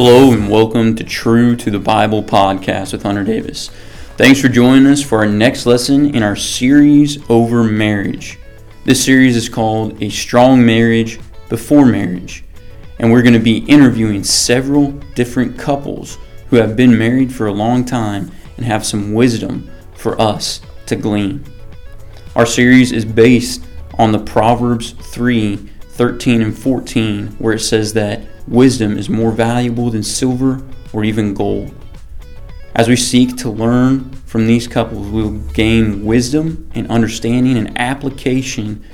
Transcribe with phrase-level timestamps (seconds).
[0.00, 3.68] Hello and welcome to True to the Bible podcast with Hunter Davis.
[4.16, 8.38] Thanks for joining us for our next lesson in our series over marriage.
[8.84, 11.18] This series is called A Strong Marriage
[11.48, 12.44] Before Marriage,
[13.00, 16.16] and we're going to be interviewing several different couples
[16.48, 20.94] who have been married for a long time and have some wisdom for us to
[20.94, 21.44] glean.
[22.36, 28.22] Our series is based on the Proverbs 3 13 and 14, where it says that
[28.48, 30.62] wisdom is more valuable than silver
[30.92, 31.74] or even gold.
[32.74, 37.78] As we seek to learn from these couples, we will gain wisdom and understanding and
[37.78, 38.84] application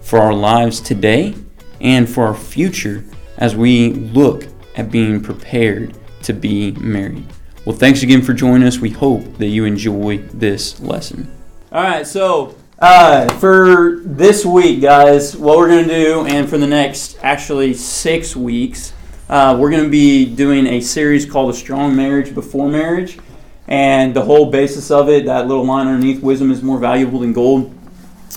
[0.00, 1.34] for our lives today
[1.80, 3.04] and for our future
[3.38, 7.26] as we look at being prepared to be married.
[7.64, 8.78] Well, thanks again for joining us.
[8.78, 11.30] We hope that you enjoy this lesson.
[11.70, 16.58] All right, so uh, for this week, guys, what we're going to do, and for
[16.58, 18.92] the next actually six weeks,
[19.32, 23.18] uh, we're going to be doing a series called A Strong Marriage Before Marriage.
[23.66, 27.32] And the whole basis of it, that little line underneath, wisdom is more valuable than
[27.32, 27.74] gold.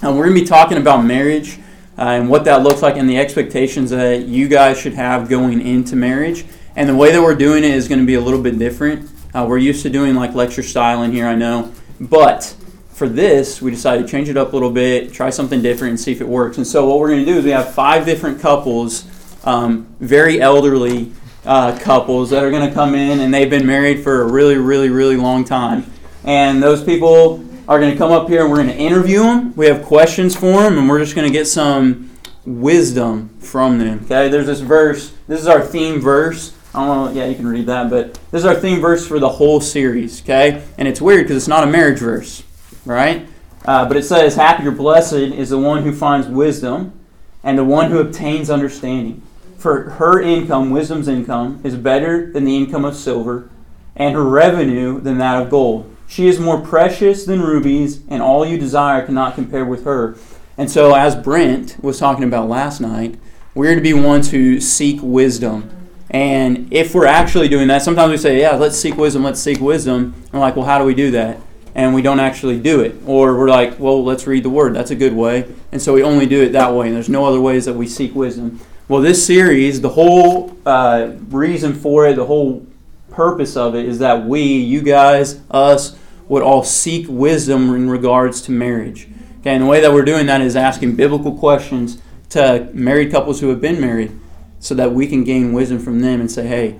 [0.01, 1.59] And we're going to be talking about marriage
[1.97, 5.59] uh, and what that looks like and the expectations that you guys should have going
[5.59, 6.45] into marriage.
[6.77, 9.11] And the way that we're doing it is going to be a little bit different.
[9.33, 11.73] Uh, we're used to doing like lecture style in here, I know.
[11.99, 12.55] But
[12.88, 15.99] for this, we decided to change it up a little bit, try something different, and
[15.99, 16.55] see if it works.
[16.55, 19.03] And so, what we're going to do is we have five different couples
[19.45, 21.11] um, very elderly
[21.45, 24.57] uh, couples that are going to come in and they've been married for a really,
[24.57, 25.85] really, really long time.
[26.23, 29.55] And those people are going to come up here and we're going to interview them.
[29.55, 32.09] We have questions for them and we're just going to get some
[32.45, 34.01] wisdom from them.
[34.05, 35.13] Okay, there's this verse.
[35.27, 36.53] This is our theme verse.
[36.73, 39.17] I don't know, yeah, you can read that, but this is our theme verse for
[39.17, 40.61] the whole series, okay?
[40.77, 42.43] And it's weird because it's not a marriage verse,
[42.83, 43.25] right?
[43.63, 46.99] Uh, but it says, Happy or blessed is the one who finds wisdom
[47.43, 49.21] and the one who obtains understanding
[49.58, 53.50] for her income, wisdom's income, is better than the income of silver,
[53.96, 55.96] and her revenue than that of gold.
[56.07, 60.16] She is more precious than rubies, and all you desire cannot compare with her.
[60.57, 63.19] And so, as Brent was talking about last night,
[63.53, 65.69] we're to be ones who seek wisdom.
[66.12, 69.59] And if we're actually doing that, sometimes we say, Yeah, let's seek wisdom, let's seek
[69.59, 70.13] wisdom.
[70.31, 71.40] And like, Well, how do we do that?
[71.74, 72.96] And we don't actually do it.
[73.06, 74.74] Or we're like, Well, let's read the word.
[74.74, 75.46] That's a good way.
[75.72, 76.88] And so we only do it that way.
[76.88, 78.59] And there's no other ways that we seek wisdom.
[78.88, 82.68] Well, this series, the whole uh, reason for it, the whole
[83.09, 85.97] purpose of it is that we, you guys, us,
[86.28, 89.07] would all seek wisdom in regards to marriage.
[89.40, 93.41] Okay, and the way that we're doing that is asking biblical questions to married couples
[93.41, 94.12] who have been married
[94.59, 96.79] so that we can gain wisdom from them and say, hey,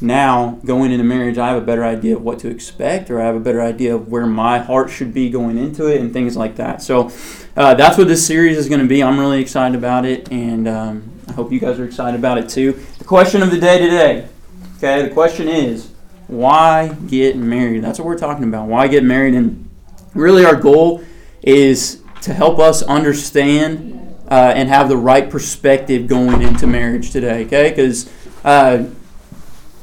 [0.00, 3.26] now going into marriage, I have a better idea of what to expect, or I
[3.26, 6.38] have a better idea of where my heart should be going into it, and things
[6.38, 6.80] like that.
[6.80, 7.10] So
[7.54, 9.02] uh, that's what this series is going to be.
[9.02, 12.48] I'm really excited about it, and um, I hope you guys are excited about it
[12.48, 12.72] too.
[12.98, 14.28] The question of the day today,
[14.76, 15.92] okay, the question is
[16.26, 17.82] why get married?
[17.82, 18.68] That's what we're talking about.
[18.68, 19.34] Why get married?
[19.34, 19.68] And
[20.14, 21.02] really, our goal
[21.42, 27.46] is to help us understand uh, and have the right perspective going into marriage today,
[27.46, 27.70] okay?
[27.70, 28.12] Because,
[28.44, 28.84] uh,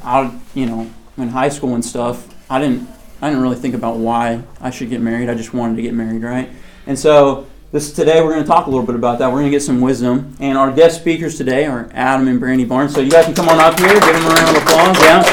[0.04, 2.88] I, you know, in high school and stuff, I didn't,
[3.22, 5.30] I didn't really think about why I should get married.
[5.30, 6.50] I just wanted to get married, right?
[6.86, 9.28] And so this today we're going to talk a little bit about that.
[9.28, 12.66] We're going to get some wisdom, and our guest speakers today are Adam and Brandy
[12.66, 12.94] Barnes.
[12.94, 15.02] So you guys can come on up here, give them a round of applause.
[15.02, 15.24] Yeah.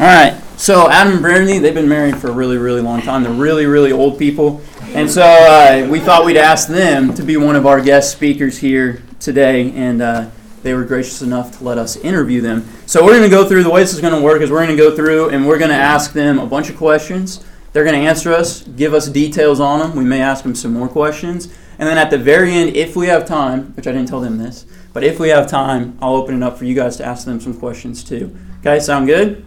[0.00, 0.42] All right.
[0.56, 3.22] So Adam and Brandy, they've been married for a really, really long time.
[3.22, 4.62] They're really, really old people,
[4.94, 8.58] and so uh, we thought we'd ask them to be one of our guest speakers
[8.58, 10.02] here today, and.
[10.02, 10.30] Uh,
[10.62, 12.68] they were gracious enough to let us interview them.
[12.86, 14.64] So we're going to go through the way this is going to work is we're
[14.64, 17.44] going to go through and we're going to ask them a bunch of questions.
[17.72, 19.96] They're going to answer us, give us details on them.
[19.96, 21.46] We may ask them some more questions.
[21.78, 24.38] And then at the very end, if we have time, which I didn't tell them
[24.38, 27.24] this, but if we have time, I'll open it up for you guys to ask
[27.24, 28.36] them some questions too.
[28.60, 29.44] Okay, sound good?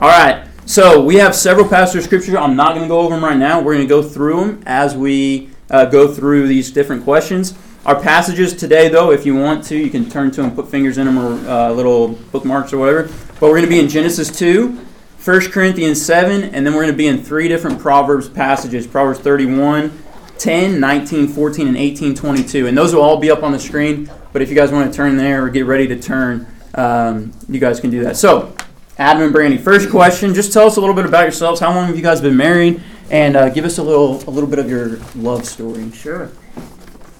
[0.00, 0.46] All right.
[0.66, 2.36] So we have several passages of scripture.
[2.36, 3.60] I'm not going to go over them right now.
[3.60, 7.54] We're going to go through them as we uh, go through these different questions.
[7.88, 10.98] Our passages today, though, if you want to, you can turn to them, put fingers
[10.98, 13.04] in them, or uh, little bookmarks or whatever.
[13.40, 14.72] But we're going to be in Genesis 2,
[15.24, 19.20] 1 Corinthians 7, and then we're going to be in three different Proverbs passages Proverbs
[19.20, 19.90] 31,
[20.36, 22.66] 10, 19, 14, and 18, 22.
[22.66, 24.10] And those will all be up on the screen.
[24.34, 27.58] But if you guys want to turn there or get ready to turn, um, you
[27.58, 28.18] guys can do that.
[28.18, 28.54] So,
[28.98, 30.34] Adam and Brandy, first question.
[30.34, 31.58] Just tell us a little bit about yourselves.
[31.58, 32.82] How long have you guys been married?
[33.10, 35.90] And uh, give us a little, a little bit of your love story.
[35.92, 36.30] Sure.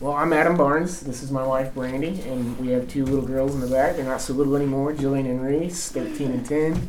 [0.01, 1.01] Well, I'm Adam Barnes.
[1.01, 3.97] This is my wife, Brandy, and we have two little girls in the back.
[3.97, 6.89] They're not so little anymore, Jillian and Reese, 13 and 10.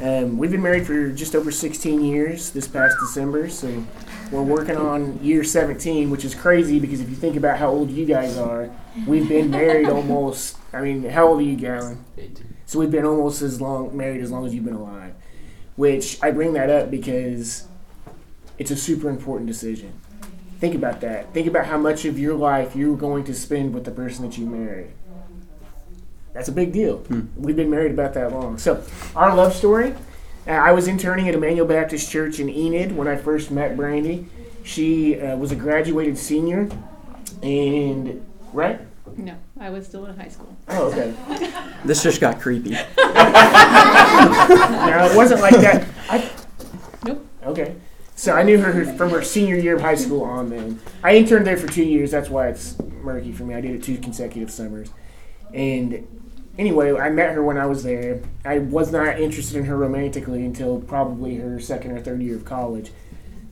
[0.00, 3.84] Um, we've been married for just over 16 years this past December, so
[4.32, 7.92] we're working on year 17, which is crazy because if you think about how old
[7.92, 8.68] you guys are,
[9.06, 10.56] we've been married almost.
[10.72, 12.04] I mean, how old are you, Galen?
[12.18, 12.56] 18.
[12.66, 15.14] So we've been almost as long married as long as you've been alive.
[15.76, 17.68] Which I bring that up because
[18.58, 19.92] it's a super important decision.
[20.62, 21.34] Think about that.
[21.34, 24.38] Think about how much of your life you're going to spend with the person that
[24.38, 24.92] you marry.
[26.34, 26.98] That's a big deal.
[26.98, 27.22] Hmm.
[27.36, 28.58] We've been married about that long.
[28.58, 28.80] So,
[29.16, 29.92] our love story.
[30.46, 34.28] Uh, I was interning at Emmanuel Baptist Church in Enid when I first met Brandy.
[34.62, 36.68] She uh, was a graduated senior,
[37.42, 38.78] and right?
[39.16, 40.56] No, I was still in high school.
[40.68, 41.12] Oh, okay.
[41.84, 42.70] this just got creepy.
[42.70, 42.78] no,
[45.10, 45.88] it wasn't like that.
[46.08, 46.30] I,
[47.04, 47.26] nope.
[47.46, 47.74] Okay.
[48.22, 50.48] So I knew her from her senior year of high school on.
[50.48, 52.12] Then I interned there for two years.
[52.12, 53.56] That's why it's murky for me.
[53.56, 54.92] I did it two consecutive summers,
[55.52, 56.06] and
[56.56, 58.22] anyway, I met her when I was there.
[58.44, 62.44] I was not interested in her romantically until probably her second or third year of
[62.44, 62.92] college,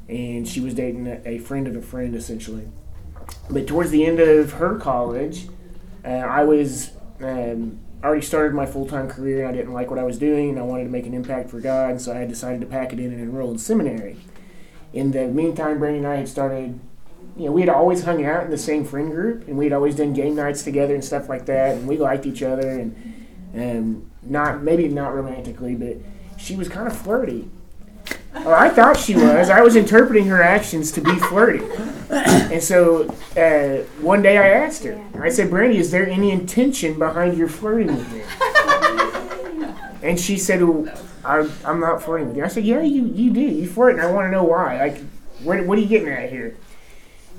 [0.09, 2.69] and she was dating a, friend of a friend essentially.
[3.51, 5.49] But towards the end of her college,
[6.05, 9.99] uh, I was um, already started my full time career, and I didn't like what
[9.99, 12.61] I was doing, and I wanted to make an impact for God, so I decided
[12.61, 14.17] to pack it in and enroll in seminary.
[14.93, 16.81] In the meantime, Brandy and I had started
[17.37, 19.97] you know, we had always hung out in the same friend group, and we'd always
[19.97, 23.17] done game nights together and stuff like that, and we liked each other, and
[23.55, 25.97] and not maybe not romantically, but
[26.37, 27.49] she was kind of flirty.
[28.45, 29.51] Or I thought she was.
[29.51, 31.65] I was interpreting her actions to be flirty,
[32.11, 35.01] and so uh, one day I asked her.
[35.21, 38.23] I said, "Brandy, is there any intention behind your flirting with me?"
[40.03, 40.89] And she said, well,
[41.25, 43.41] I, am not flirting with you." I said, "Yeah, you you do.
[43.41, 44.79] You flirt, and I want to know why.
[44.79, 44.99] Like,
[45.43, 46.57] where, what are you getting at here?"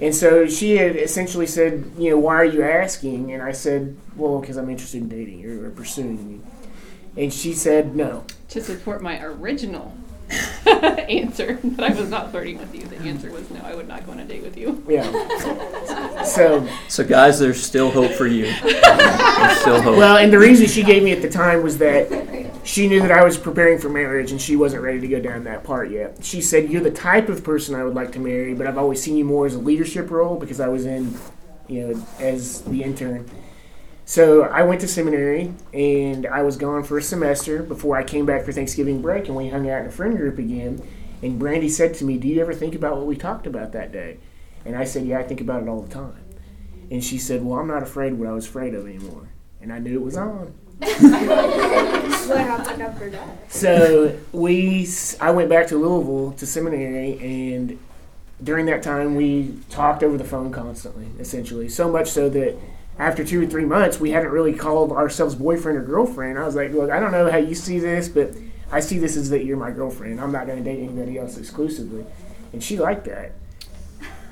[0.01, 3.31] And so she had essentially said, you know, why are you asking?
[3.33, 7.21] And I said, well, because I'm interested in dating you or pursuing you.
[7.21, 8.25] And she said, no.
[8.49, 9.95] To support my original
[10.65, 14.03] answer that I was not flirting with you, the answer was no, I would not
[14.07, 14.83] go on a date with you.
[14.89, 16.23] Yeah.
[16.23, 18.45] So, so guys, there's still hope for you.
[18.61, 19.97] There's still hope.
[19.97, 22.09] Well, and the reason she gave me at the time was that
[22.71, 25.43] she knew that I was preparing for marriage and she wasn't ready to go down
[25.43, 26.23] that part yet.
[26.23, 29.03] She said, You're the type of person I would like to marry, but I've always
[29.03, 31.13] seen you more as a leadership role because I was in,
[31.67, 33.29] you know, as the intern.
[34.05, 38.25] So I went to seminary and I was gone for a semester before I came
[38.25, 40.81] back for Thanksgiving break and we hung out in a friend group again.
[41.21, 43.91] And Brandy said to me, Do you ever think about what we talked about that
[43.91, 44.17] day?
[44.63, 46.23] And I said, Yeah, I think about it all the time.
[46.89, 49.27] And she said, Well, I'm not afraid what I was afraid of anymore.
[49.59, 50.53] And I knew it was on.
[53.49, 54.87] So we,
[55.19, 57.79] I went back to Louisville to seminary, and
[58.43, 61.69] during that time we talked over the phone constantly, essentially.
[61.69, 62.57] So much so that
[62.97, 66.37] after two or three months, we hadn't really called ourselves boyfriend or girlfriend.
[66.37, 68.33] I was like, look, I don't know how you see this, but
[68.71, 70.19] I see this as that you're my girlfriend.
[70.21, 72.05] I'm not going to date anybody else exclusively.
[72.53, 73.33] And she liked that.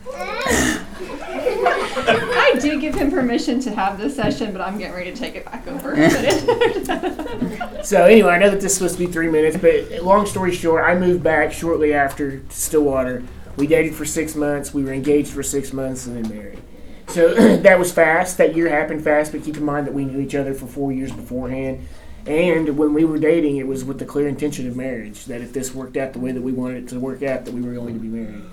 [1.96, 5.36] I did give him permission to have this session, but I'm getting ready to take
[5.36, 5.96] it back over.
[7.84, 10.54] so anyway, I know that this is supposed to be three minutes, but long story
[10.54, 13.24] short, I moved back shortly after Stillwater.
[13.58, 14.74] We dated for six months.
[14.74, 16.60] We were engaged for six months and then married.
[17.08, 18.38] So that was fast.
[18.38, 20.92] That year happened fast, but keep in mind that we knew each other for four
[20.92, 21.88] years beforehand.
[22.26, 25.26] And when we were dating, it was with the clear intention of marriage.
[25.26, 27.54] That if this worked out the way that we wanted it to work out, that
[27.54, 28.44] we were going to be married.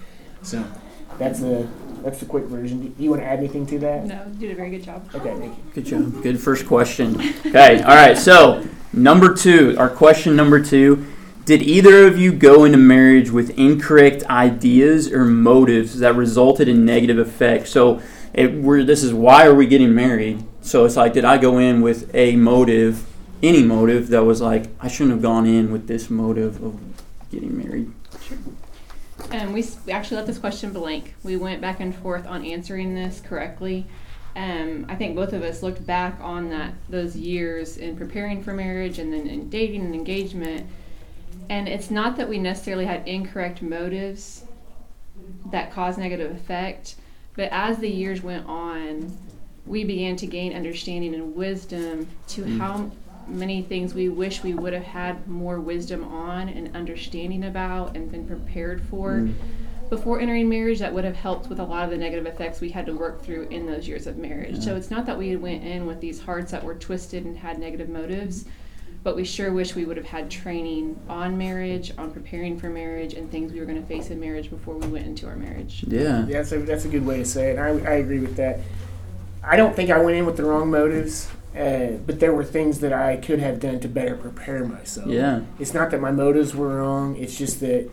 [0.43, 0.65] So
[1.19, 1.69] that's the
[2.07, 2.93] that's the quick version.
[2.93, 4.05] Do you want to add anything to that?
[4.05, 5.11] No, you did a very good job.
[5.13, 5.63] Okay, thank you.
[5.75, 6.23] Good job.
[6.23, 7.21] Good first question.
[7.45, 8.17] Okay, all right.
[8.17, 11.05] So number two, our question number two.
[11.47, 16.85] Did either of you go into marriage with incorrect ideas or motives that resulted in
[16.85, 17.71] negative effects?
[17.71, 18.01] So
[18.33, 20.45] it, we're, this is why are we getting married?
[20.61, 23.05] So it's like, did I go in with a motive,
[23.43, 26.81] any motive that was like, I shouldn't have gone in with this motive of
[27.33, 27.93] getting married?
[28.23, 28.39] Sure.
[29.37, 31.15] And we, we actually left this question blank.
[31.23, 33.87] We went back and forth on answering this correctly.
[34.35, 38.55] Um, I think both of us looked back on that those years in preparing for
[38.55, 40.67] marriage and then in dating and engagement.
[41.51, 44.45] And it's not that we necessarily had incorrect motives
[45.51, 46.97] that caused negative effect,
[47.35, 49.17] but as the years went on,
[49.67, 52.59] we began to gain understanding and wisdom to mm.
[52.59, 52.91] how
[53.29, 58.11] many things we wish we would have had more wisdom on and understanding about and
[58.11, 59.35] been prepared for mm.
[59.91, 62.71] before entering marriage that would have helped with a lot of the negative effects we
[62.71, 64.57] had to work through in those years of marriage.
[64.57, 64.61] Yeah.
[64.61, 67.59] So it's not that we went in with these hearts that were twisted and had
[67.59, 68.45] negative motives,
[69.03, 73.15] but we sure wish we would have had training on marriage, on preparing for marriage,
[73.15, 75.85] and things we were going to face in marriage before we went into our marriage.
[75.87, 76.27] Yeah.
[76.27, 77.59] Yeah, that's a, that's a good way to say it.
[77.59, 78.61] I, I agree with that.
[79.43, 81.29] I don't think I went in with the wrong motives.
[81.57, 85.09] Uh, but there were things that I could have done to better prepare myself.
[85.09, 85.43] Yeah.
[85.59, 87.17] It's not that my motives were wrong.
[87.17, 87.91] It's just that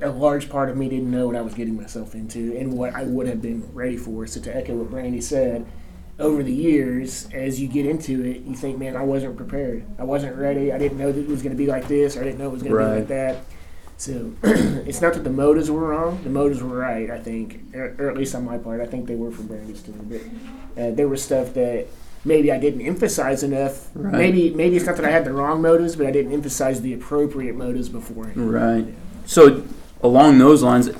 [0.00, 2.94] a large part of me didn't know what I was getting myself into and what
[2.94, 4.26] I would have been ready for.
[4.26, 5.66] So to echo what Brandy said,
[6.18, 9.84] over the years, as you get into it, you think, man, I wasn't prepared.
[9.98, 10.72] I wasn't ready.
[10.72, 12.48] I didn't know that it was going to be like this, or I didn't know
[12.48, 13.36] it was going to be like that.
[13.98, 16.22] So it's not that the motives were wrong.
[16.22, 18.80] The motives were right, I think, or, or at least on my part.
[18.80, 19.92] I think they were for Brandy's too.
[19.92, 21.86] But uh, there was stuff that
[22.28, 23.88] maybe I didn't emphasize enough.
[23.94, 24.12] Right.
[24.12, 26.94] Maybe maybe it's not that I had the wrong motives, but I didn't emphasize the
[26.94, 28.30] appropriate motives before.
[28.36, 28.86] Right.
[29.26, 29.64] So,
[30.02, 30.90] along those lines,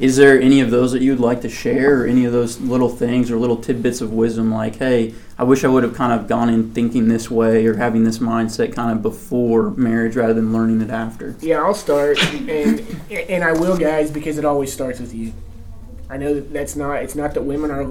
[0.00, 2.60] is there any of those that you would like to share, or any of those
[2.60, 6.12] little things or little tidbits of wisdom, like, hey, I wish I would have kind
[6.12, 10.34] of gone in thinking this way or having this mindset kind of before marriage rather
[10.34, 11.36] than learning it after?
[11.40, 12.18] Yeah, I'll start,
[12.48, 12.80] and
[13.10, 15.32] and I will, guys, because it always starts with you.
[16.10, 17.02] I know that that's not.
[17.02, 17.84] It's not that women are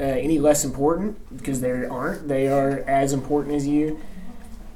[0.00, 2.28] uh, any less important because they aren't.
[2.28, 4.00] They are as important as you.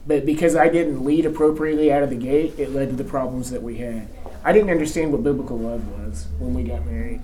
[0.06, 3.50] But because I didn't lead appropriately out of the gate, it led to the problems
[3.50, 4.08] that we had.
[4.44, 7.20] I didn't understand what biblical love was when we got married.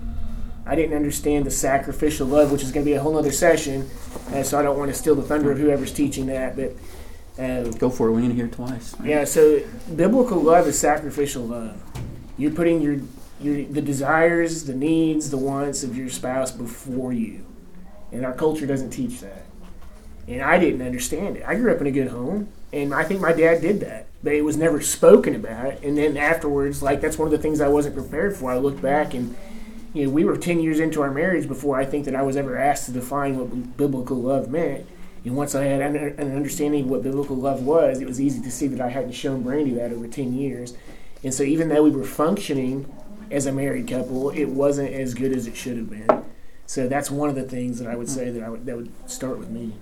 [0.65, 3.89] I didn't understand the sacrificial love, which is going to be a whole other session.
[4.33, 6.73] Uh, so I don't want to steal the thunder of whoever's teaching that, but.
[7.41, 8.11] Uh, Go for it.
[8.11, 8.95] We need to hear twice.
[9.03, 9.61] yeah, so
[9.95, 11.81] biblical love is sacrificial love.
[12.37, 12.97] You're putting your
[13.41, 17.45] your the desires, the needs, the wants of your spouse before you.
[18.13, 19.43] And our culture doesn't teach that.
[20.27, 21.43] And I didn't understand it.
[21.45, 24.07] I grew up in a good home, and I think my dad did that.
[24.23, 25.83] But it was never spoken about.
[25.83, 28.51] And then afterwards, like that's one of the things I wasn't prepared for.
[28.51, 29.35] I look back and
[29.93, 32.35] you know, we were 10 years into our marriage before I think that I was
[32.37, 34.87] ever asked to define what biblical love meant.
[35.25, 38.41] And once I had an an understanding of what biblical love was, it was easy
[38.41, 40.75] to see that I hadn't shown Brandy that over 10 years.
[41.23, 42.91] And so even though we were functioning
[43.29, 46.25] as a married couple, it wasn't as good as it should have been.
[46.65, 48.91] So that's one of the things that I would say that I would that would
[49.09, 49.73] start with me.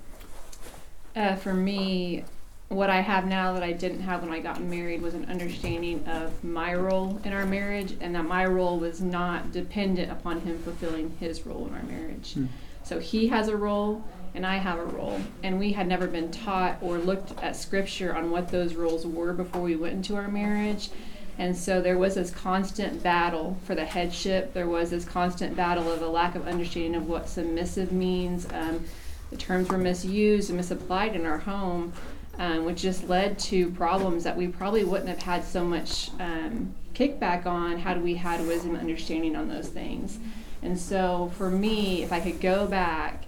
[1.15, 2.23] Uh, for me,
[2.69, 6.05] what I have now that I didn't have when I got married was an understanding
[6.07, 10.57] of my role in our marriage, and that my role was not dependent upon him
[10.63, 12.33] fulfilling his role in our marriage.
[12.33, 12.45] Hmm.
[12.83, 16.31] So he has a role, and I have a role, and we had never been
[16.31, 20.29] taught or looked at scripture on what those roles were before we went into our
[20.29, 20.89] marriage.
[21.38, 24.53] And so there was this constant battle for the headship.
[24.53, 28.47] There was this constant battle of a lack of understanding of what submissive means.
[28.53, 28.83] Um,
[29.31, 31.93] the terms were misused and misapplied in our home,
[32.38, 36.73] um, which just led to problems that we probably wouldn't have had so much um,
[36.93, 40.19] kickback on had we had wisdom and understanding on those things.
[40.61, 43.23] And so for me, if I could go back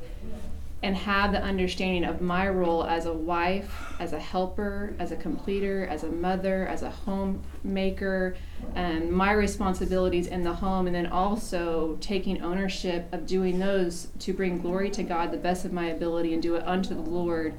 [0.83, 5.15] and have the understanding of my role as a wife, as a helper, as a
[5.15, 8.35] completer, as a mother, as a homemaker,
[8.75, 14.33] and my responsibilities in the home, and then also taking ownership of doing those to
[14.33, 17.57] bring glory to God the best of my ability and do it unto the Lord,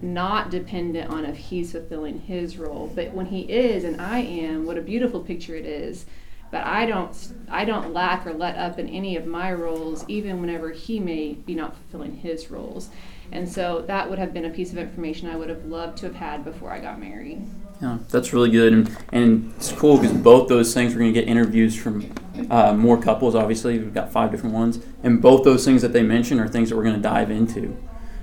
[0.00, 2.92] not dependent on if He's fulfilling His role.
[2.94, 6.06] But when He is and I am, what a beautiful picture it is.
[6.50, 7.16] But I don't,
[7.50, 11.34] I don't lack or let up in any of my roles, even whenever he may
[11.34, 12.88] be not fulfilling his roles.
[13.32, 16.06] And so that would have been a piece of information I would have loved to
[16.06, 17.42] have had before I got married.
[17.82, 21.20] Yeah, that's really good, and, and it's cool because both those things we're going to
[21.20, 22.10] get interviews from
[22.50, 23.34] uh, more couples.
[23.34, 26.70] Obviously, we've got five different ones, and both those things that they mention are things
[26.70, 27.76] that we're going to dive into,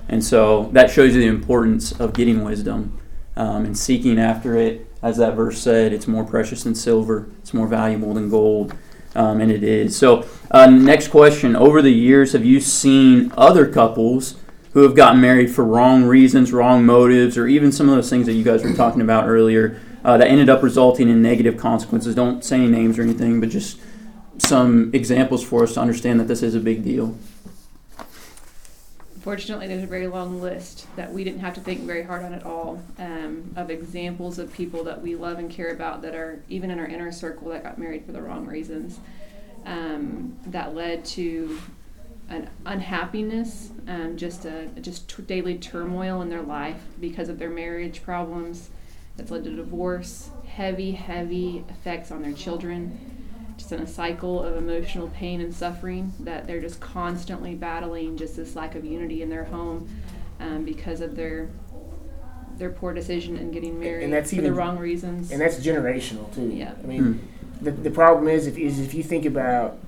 [0.08, 2.98] and so that shows you the importance of getting wisdom
[3.36, 4.90] um, and seeking after it.
[5.04, 7.28] As that verse said, it's more precious than silver.
[7.40, 8.74] It's more valuable than gold,
[9.14, 9.94] um, and it is.
[9.94, 14.36] So, uh, next question: Over the years, have you seen other couples?
[14.72, 18.26] who have gotten married for wrong reasons, wrong motives, or even some of those things
[18.26, 22.12] that you guys were talking about earlier uh, that ended up resulting in negative consequences.
[22.12, 23.78] Don't say any names or anything, but just
[24.38, 27.16] some examples for us to understand that this is a big deal.
[29.24, 32.34] Fortunately, there's a very long list that we didn't have to think very hard on
[32.34, 36.42] at all um, of examples of people that we love and care about that are
[36.50, 39.00] even in our inner circle that got married for the wrong reasons.
[39.64, 41.58] Um, that led to
[42.28, 47.48] an unhappiness, um, just a just t- daily turmoil in their life because of their
[47.48, 48.68] marriage problems.
[49.16, 53.13] That's led to divorce, heavy, heavy effects on their children.
[53.56, 58.36] Just in a cycle of emotional pain and suffering that they're just constantly battling just
[58.36, 59.88] this lack of unity in their home
[60.40, 61.48] um, because of their
[62.58, 65.32] their poor decision in getting married And that's for even- the wrong reasons.
[65.32, 66.50] And that's generational too.
[66.54, 66.72] Yeah.
[66.82, 67.28] I mean,
[67.60, 69.78] the, the problem is if, is if you think about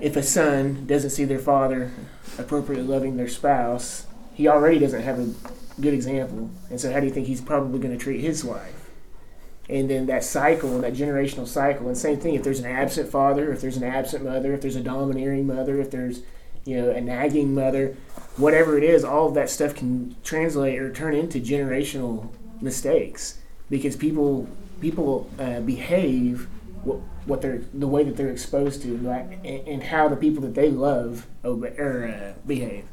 [0.00, 1.90] if a son doesn't see their father
[2.38, 5.32] appropriately loving their spouse, he already doesn't have a
[5.80, 6.50] good example.
[6.70, 8.79] And so how do you think he's probably going to treat his wife?
[9.70, 12.34] And then that cycle, that generational cycle, and same thing.
[12.34, 15.80] If there's an absent father, if there's an absent mother, if there's a domineering mother,
[15.80, 16.22] if there's
[16.64, 17.96] you know, a nagging mother,
[18.36, 22.28] whatever it is, all of that stuff can translate or turn into generational
[22.60, 23.38] mistakes
[23.70, 24.48] because people
[24.80, 26.48] people uh, behave
[26.84, 30.54] what, what they're the way that they're exposed to, and, and how the people that
[30.54, 32.84] they love obey, or uh, behave.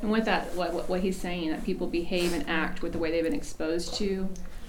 [0.00, 3.10] And with that, what, what he's saying, that people behave and act with the way
[3.10, 4.28] they've been exposed to,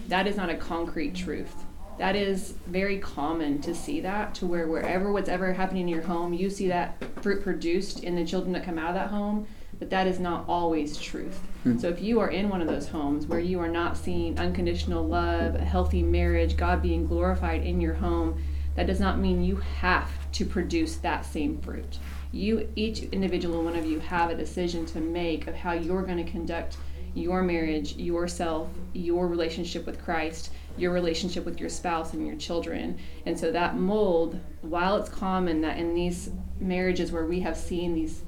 [0.09, 1.53] that is not a concrete truth.
[1.97, 6.01] That is very common to see that, to where wherever what's ever happening in your
[6.01, 9.47] home, you see that fruit produced in the children that come out of that home,
[9.77, 11.39] but that is not always truth.
[11.63, 11.77] Hmm.
[11.77, 15.05] So if you are in one of those homes where you are not seeing unconditional
[15.05, 18.41] love, a healthy marriage, God being glorified in your home,
[18.75, 21.99] that does not mean you have to produce that same fruit.
[22.31, 26.23] You, each individual one of you, have a decision to make of how you're going
[26.23, 26.77] to conduct
[27.13, 32.97] your marriage, yourself, your relationship with Christ, your relationship with your spouse and your children.
[33.25, 37.93] And so that mold, while it's common that in these marriages where we have seen
[37.93, 38.23] these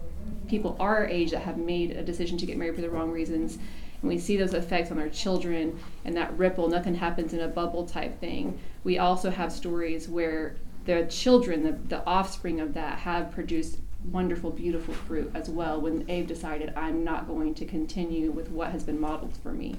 [0.47, 3.57] people our age that have made a decision to get married for the wrong reasons,
[4.01, 7.47] and we see those effects on our children and that ripple, nothing happens in a
[7.47, 8.59] bubble type thing.
[8.83, 14.51] We also have stories where the children, the, the offspring of that, have produced wonderful,
[14.51, 18.83] beautiful fruit as well when they've decided, I'm not going to continue with what has
[18.83, 19.75] been modeled for me.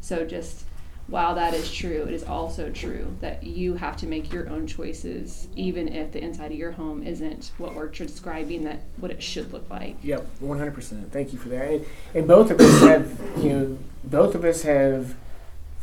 [0.00, 0.64] So, just
[1.08, 4.66] while that is true, it is also true that you have to make your own
[4.66, 9.22] choices, even if the inside of your home isn't what we're describing that what it
[9.22, 9.96] should look like.
[10.02, 11.12] Yep, one hundred percent.
[11.12, 11.70] Thank you for that.
[11.70, 15.14] And, and both of us have, you know, both of us have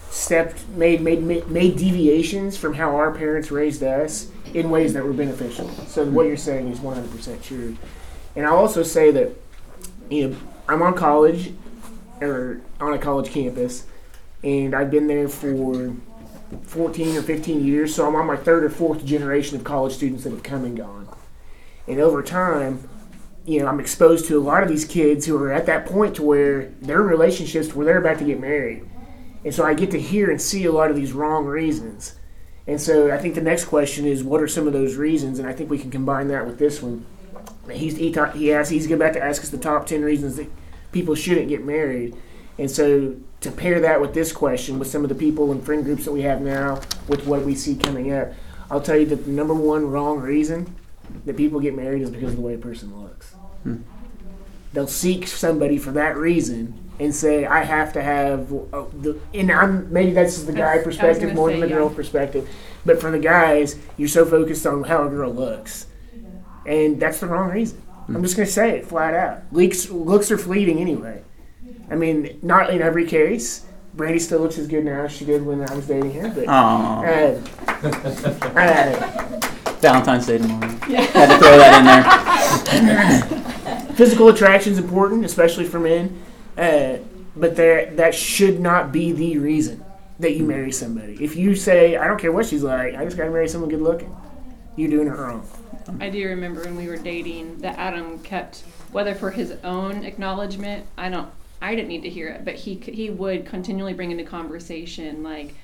[0.09, 5.03] stepped, made, made, made, made deviations from how our parents raised us in ways that
[5.03, 5.69] were beneficial.
[5.87, 7.75] So what you're saying is one hundred percent true.
[8.35, 9.31] And I'll also say that,
[10.09, 11.53] you know, I'm on college,
[12.21, 13.85] or on a college campus,
[14.43, 15.93] and I've been there for
[16.63, 17.95] 14 or 15 years.
[17.95, 20.77] So I'm on my third or fourth generation of college students that have come and
[20.77, 21.07] gone.
[21.87, 22.87] And over time,
[23.45, 26.15] you know, I'm exposed to a lot of these kids who are at that point
[26.15, 28.87] to where they're relationships where they're about to get married.
[29.43, 32.15] And so I get to hear and see a lot of these wrong reasons.
[32.65, 35.39] And so I think the next question is, what are some of those reasons?
[35.39, 37.05] And I think we can combine that with this one.
[37.69, 40.49] He's, he, ta- he asked, he's about to ask us the top 10 reasons that
[40.91, 42.15] people shouldn't get married.
[42.57, 45.83] And so to pair that with this question, with some of the people and friend
[45.83, 48.31] groups that we have now, with what we see coming up,
[48.71, 50.75] I'll tell you that the number one wrong reason
[51.25, 53.33] that people get married is because of the way a person looks.
[53.63, 53.77] Hmm.
[54.71, 59.51] They'll seek somebody for that reason and say, "I have to have." Uh, the, and
[59.51, 61.75] I'm maybe that's the I- I guy was perspective more say, than the yeah.
[61.75, 62.49] girl perspective.
[62.85, 65.87] But for the guys, you're so focused on how a girl looks,
[66.65, 67.81] and that's the wrong reason.
[68.09, 69.41] I'm just gonna say it flat out.
[69.51, 71.23] Leaks, looks are fleeting anyway.
[71.89, 73.65] I mean, not in every case.
[73.93, 76.47] Brandy still looks as good now as she did when I was dating her, but.
[76.47, 77.39] Aw, Uh,
[78.55, 79.39] uh,
[79.79, 80.79] Valentine's Day tomorrow.
[80.89, 81.01] Yeah.
[81.01, 83.93] Had to throw that in there.
[83.95, 86.19] physical attraction is important, especially for men,
[86.57, 86.97] uh,
[87.35, 89.83] but there that should not be the reason
[90.19, 91.17] that you marry somebody.
[91.23, 93.69] If you say, "I don't care what she's like, I just got to marry someone
[93.69, 94.15] good looking,"
[94.75, 95.47] you're doing it wrong.
[95.99, 100.85] I do remember when we were dating that Adam kept, whether for his own acknowledgement,
[100.97, 101.29] I don't,
[101.61, 105.55] I didn't need to hear it, but he he would continually bring into conversation like,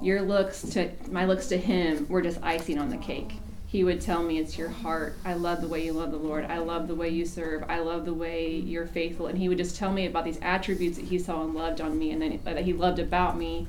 [0.00, 3.32] your looks to my looks to him were just icing on the cake.
[3.68, 5.18] He would tell me it's your heart.
[5.26, 6.46] I love the way you love the Lord.
[6.46, 7.64] I love the way you serve.
[7.68, 9.26] I love the way you're faithful.
[9.26, 11.98] And he would just tell me about these attributes that he saw and loved on
[11.98, 13.66] me, and then uh, that he loved about me.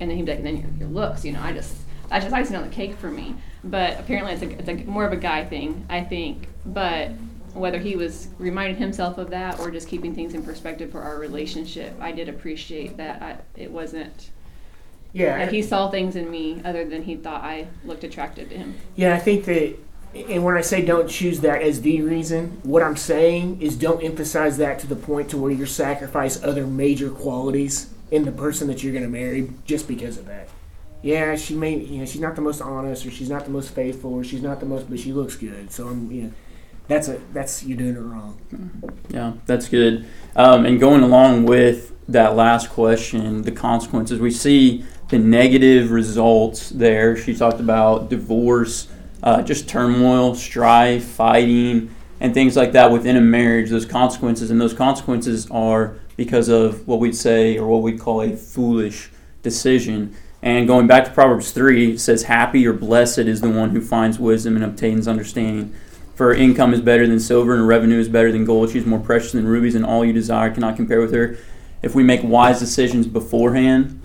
[0.00, 1.76] And then he'd be like, and then your, your looks, you know, I just
[2.08, 3.34] that's just icing on the cake for me.
[3.62, 6.48] But apparently, it's a, it's a more of a guy thing, I think.
[6.64, 7.10] But
[7.52, 11.18] whether he was reminding himself of that or just keeping things in perspective for our
[11.18, 14.30] relationship, I did appreciate that I, it wasn't
[15.16, 18.56] Yeah, that he saw things in me other than he thought I looked attractive to
[18.58, 18.74] him.
[18.96, 19.14] yeah.
[19.14, 19.76] I think that,
[20.14, 24.04] and when I say don't choose that as the reason, what I'm saying is don't
[24.04, 28.68] emphasize that to the point to where you sacrifice other major qualities in the person
[28.68, 30.50] that you're going to marry just because of that.
[31.00, 33.70] Yeah, she may, you know, she's not the most honest, or she's not the most
[33.70, 35.70] faithful, or she's not the most, but she looks good.
[35.70, 36.32] So I'm, you know,
[36.88, 38.38] that's a that's you're doing it wrong.
[39.08, 40.06] Yeah, that's good.
[40.34, 46.70] Um, and going along with that last question, the consequences, we see the negative results
[46.70, 47.16] there.
[47.16, 48.88] She talked about divorce,
[49.22, 54.50] uh, just turmoil, strife, fighting, and things like that within a marriage, those consequences.
[54.50, 59.10] And those consequences are because of what we'd say or what we'd call a foolish
[59.42, 60.14] decision.
[60.42, 63.80] And going back to Proverbs 3, it says, Happy or blessed is the one who
[63.80, 65.74] finds wisdom and obtains understanding.
[66.14, 68.70] For her income is better than silver, and her revenue is better than gold.
[68.70, 71.36] She's more precious than rubies, and all you desire cannot compare with her.
[71.82, 73.95] If we make wise decisions beforehand,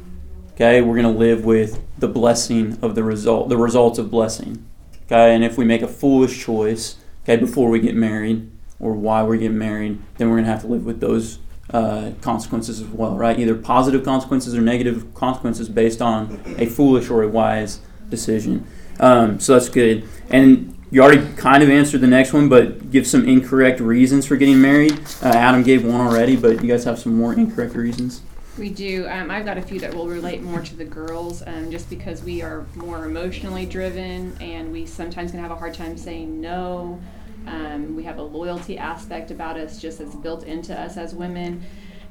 [0.62, 4.64] okay, we're going to live with the blessing of the result, the results of blessing.
[5.06, 9.24] Okay, and if we make a foolish choice, okay, before we get married, or why
[9.24, 11.40] we're getting married, then we're going to have to live with those
[11.72, 13.40] uh, consequences as well, right?
[13.40, 18.68] Either positive consequences or negative consequences based on a foolish or a wise decision.
[19.00, 20.08] Um, so that's good.
[20.30, 24.36] And you already kind of answered the next one, but give some incorrect reasons for
[24.36, 24.94] getting married.
[25.24, 28.22] Uh, Adam gave one already, but you guys have some more incorrect reasons.
[28.62, 29.08] We do.
[29.10, 32.22] Um, I've got a few that will relate more to the girls, um, just because
[32.22, 37.02] we are more emotionally driven, and we sometimes can have a hard time saying no.
[37.48, 41.64] Um, we have a loyalty aspect about us, just that's built into us as women.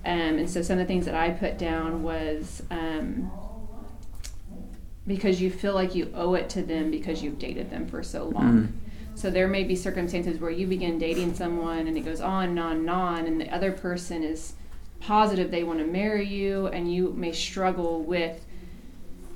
[0.05, 3.31] Um, and so some of the things that I put down was um,
[5.07, 8.25] because you feel like you owe it to them because you've dated them for so
[8.25, 8.53] long.
[8.53, 8.73] Mm.
[9.15, 12.59] So there may be circumstances where you begin dating someone and it goes on and
[12.59, 14.55] on and on, and the other person is
[15.01, 18.45] positive they want to marry you, and you may struggle with,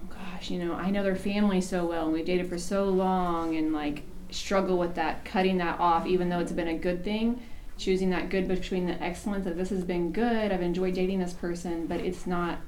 [0.08, 3.56] gosh, you know, I know their family so well, and we've dated for so long,
[3.56, 7.42] and like struggle with that, cutting that off, even though it's been a good thing.
[7.76, 10.52] Choosing that good between the excellence of this has been good.
[10.52, 12.58] I've enjoyed dating this person, but it's not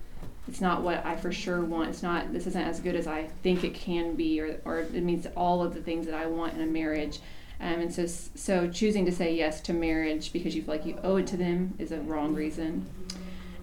[0.49, 1.91] it's not what I for sure want.
[1.91, 5.03] It's not this isn't as good as I think it can be, or or it
[5.03, 7.21] means all of the things that I want in a marriage.
[7.61, 10.99] Um, and so so choosing to say yes to marriage because you feel like you
[11.03, 12.87] owe it to them is a wrong reason.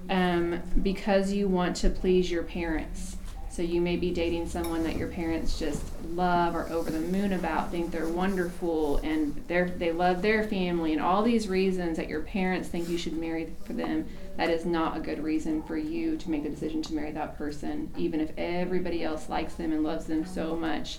[0.09, 3.17] Um, because you want to please your parents.
[3.53, 7.33] So you may be dating someone that your parents just love or over the moon
[7.33, 12.09] about, think they're wonderful, and they they love their family, and all these reasons that
[12.09, 14.07] your parents think you should marry for them.
[14.37, 17.37] That is not a good reason for you to make the decision to marry that
[17.37, 20.97] person, even if everybody else likes them and loves them so much.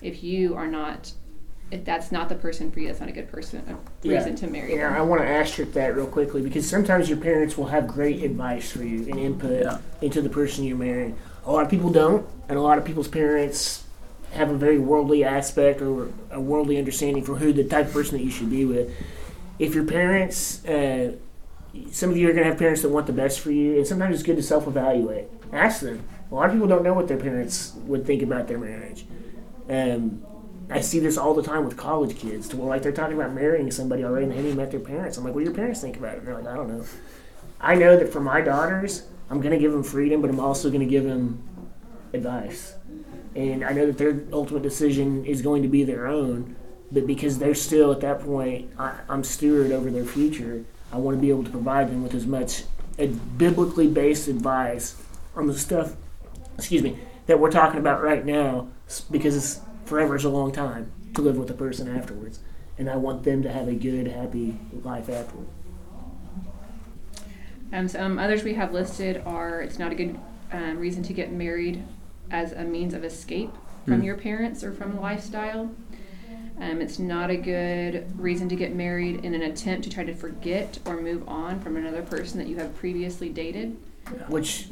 [0.00, 1.10] If you are not,
[1.70, 4.36] if that's not the person for you, that's not a good person a reason Yeah.
[4.36, 7.66] to marry Yeah, I want to asterisk that real quickly because sometimes your parents will
[7.66, 9.78] have great advice for you and input Yeah.
[10.00, 11.16] into the person you're marrying.
[11.44, 13.84] A lot of people don't, and a lot of people's parents
[14.32, 18.18] have a very worldly aspect or a worldly understanding for who the type of person
[18.18, 18.90] that you should be with.
[19.58, 21.12] If your parents, uh,
[21.90, 23.86] some of you are going to have parents that want the best for you, and
[23.86, 25.26] sometimes it's good to self evaluate.
[25.52, 26.02] Ask them.
[26.30, 29.06] A lot of people don't know what their parents would think about their marriage.
[29.70, 30.22] Um,
[30.68, 33.32] I see this all the time with college kids, to where like they're talking about
[33.32, 35.16] marrying somebody already, and they haven't met their parents.
[35.16, 36.18] I'm like, what do your parents think about it?
[36.18, 36.84] And they're like, I don't know.
[37.60, 40.68] I know that for my daughters, I'm going to give them freedom, but I'm also
[40.68, 41.42] going to give them
[42.12, 42.74] advice.
[43.34, 46.56] And I know that their ultimate decision is going to be their own,
[46.90, 50.64] but because they're still at that point, I, I'm steward over their future.
[50.92, 52.64] I want to be able to provide them with as much
[53.36, 54.96] biblically based advice
[55.34, 55.94] on the stuff,
[56.56, 58.68] excuse me, that we're talking about right now,
[59.10, 62.40] because it's forever is a long time to live with a person afterwards,
[62.78, 65.50] and I want them to have a good, happy life afterwards.
[67.72, 70.18] Um, some others we have listed are it's not a good
[70.52, 71.82] um, reason to get married
[72.30, 73.50] as a means of escape
[73.86, 74.04] from Mm.
[74.04, 75.70] your parents or from the lifestyle.
[76.60, 80.14] Um, it's not a good reason to get married in an attempt to try to
[80.14, 83.76] forget or move on from another person that you have previously dated.
[84.28, 84.68] Which,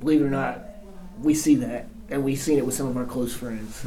[0.00, 0.64] believe it or not,
[1.20, 3.84] we see that, and we've seen it with some of our close friends.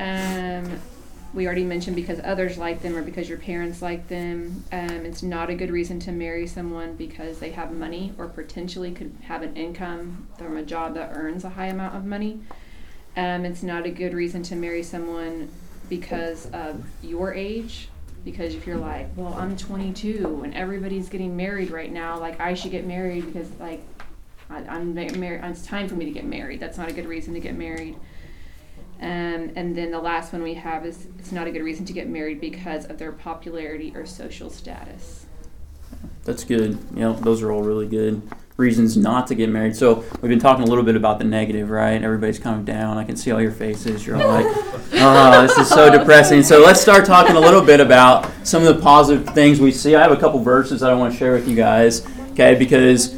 [0.00, 0.80] Um,
[1.34, 4.64] we already mentioned because others like them or because your parents like them.
[4.70, 8.92] Um, it's not a good reason to marry someone because they have money or potentially
[8.92, 12.40] could have an income from a job that earns a high amount of money.
[13.16, 15.48] Um, it's not a good reason to marry someone
[15.88, 17.88] because of your age.
[18.24, 22.54] Because if you're like, well, I'm 22 and everybody's getting married right now, like I
[22.54, 23.82] should get married because like
[24.48, 25.40] I, I'm married.
[25.44, 26.60] It's time for me to get married.
[26.60, 27.96] That's not a good reason to get married.
[29.02, 31.92] Um, and then the last one we have is it's not a good reason to
[31.92, 35.26] get married because of their popularity or social status.
[36.24, 36.78] That's good.
[36.94, 38.22] You know, those are all really good
[38.56, 39.74] reasons not to get married.
[39.74, 42.00] So we've been talking a little bit about the negative, right?
[42.00, 42.96] Everybody's kind of down.
[42.96, 44.06] I can see all your faces.
[44.06, 44.46] You're all like,
[44.92, 48.72] "Oh, this is so depressing." So let's start talking a little bit about some of
[48.76, 49.96] the positive things we see.
[49.96, 52.54] I have a couple verses that I want to share with you guys, okay?
[52.54, 53.16] Because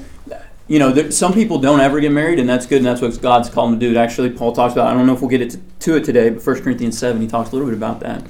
[0.67, 3.21] you know, there, some people don't ever get married, and that's good, and that's what
[3.21, 3.99] God's called them to do.
[3.99, 4.87] Actually, Paul talks about.
[4.87, 7.21] I don't know if we'll get it to, to it today, but 1 Corinthians seven,
[7.21, 8.25] he talks a little bit about that.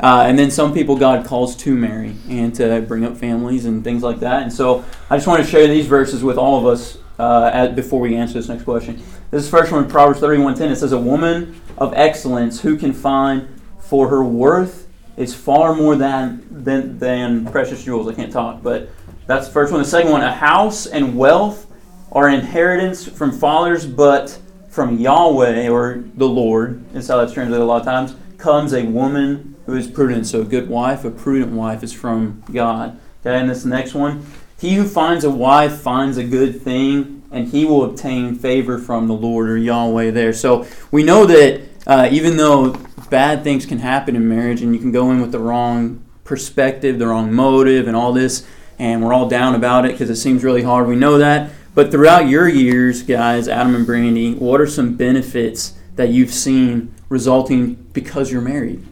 [0.00, 3.84] Uh, and then some people God calls to marry and to bring up families and
[3.84, 4.42] things like that.
[4.42, 7.76] And so I just want to share these verses with all of us uh, at,
[7.76, 9.00] before we answer this next question.
[9.30, 10.70] This is first one in Proverbs 31.10.
[10.70, 15.94] It says, A woman of excellence who can find for her worth is far more
[15.94, 18.08] than, than, than precious jewels.
[18.08, 18.90] I can't talk, but
[19.26, 19.80] that's the first one.
[19.80, 21.70] The second one, a house and wealth
[22.14, 27.66] an inheritance from fathers, but from Yahweh or the Lord, is how that's translated a
[27.66, 30.26] lot of times, comes a woman who is prudent.
[30.26, 32.98] So a good wife, a prudent wife is from God.
[33.20, 34.26] Okay, and this next one.
[34.58, 39.08] He who finds a wife finds a good thing, and he will obtain favor from
[39.08, 40.32] the Lord or Yahweh there.
[40.32, 42.76] So we know that uh, even though
[43.10, 46.98] bad things can happen in marriage and you can go in with the wrong perspective,
[46.98, 48.46] the wrong motive, and all this,
[48.78, 50.86] and we're all down about it because it seems really hard.
[50.86, 51.50] We know that.
[51.74, 56.94] But throughout your years, guys, Adam and Brandy, what are some benefits that you've seen
[57.08, 58.86] resulting because you're married?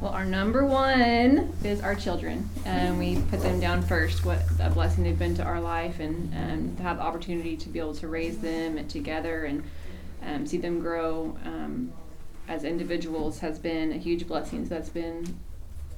[0.00, 4.24] Well, our number one is our children, and we put them down first.
[4.24, 7.68] What a blessing they've been to our life, and um, to have the opportunity to
[7.68, 9.64] be able to raise them together and
[10.22, 11.92] um, see them grow um,
[12.48, 14.64] as individuals has been a huge blessing.
[14.64, 15.38] So that's been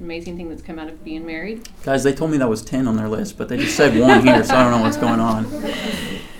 [0.01, 1.69] amazing thing that's come out of being married.
[1.85, 4.27] Guys, they told me that was 10 on their list, but they just said one
[4.27, 5.47] here, so I don't know what's going on.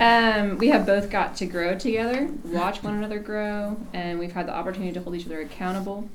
[0.00, 4.46] Um, we have both got to grow together, watch one another grow, and we've had
[4.46, 6.08] the opportunity to hold each other accountable.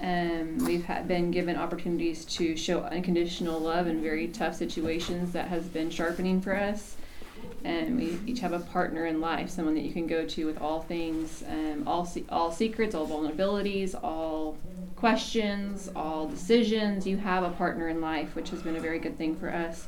[0.00, 5.48] Um, we've had, been given opportunities to show unconditional love in very tough situations that
[5.48, 6.96] has been sharpening for us.
[7.62, 10.58] And we each have a partner in life, someone that you can go to with
[10.60, 14.56] all things, um, all se- all secrets, all vulnerabilities, all
[14.96, 17.06] questions, all decisions.
[17.06, 19.86] You have a partner in life, which has been a very good thing for us.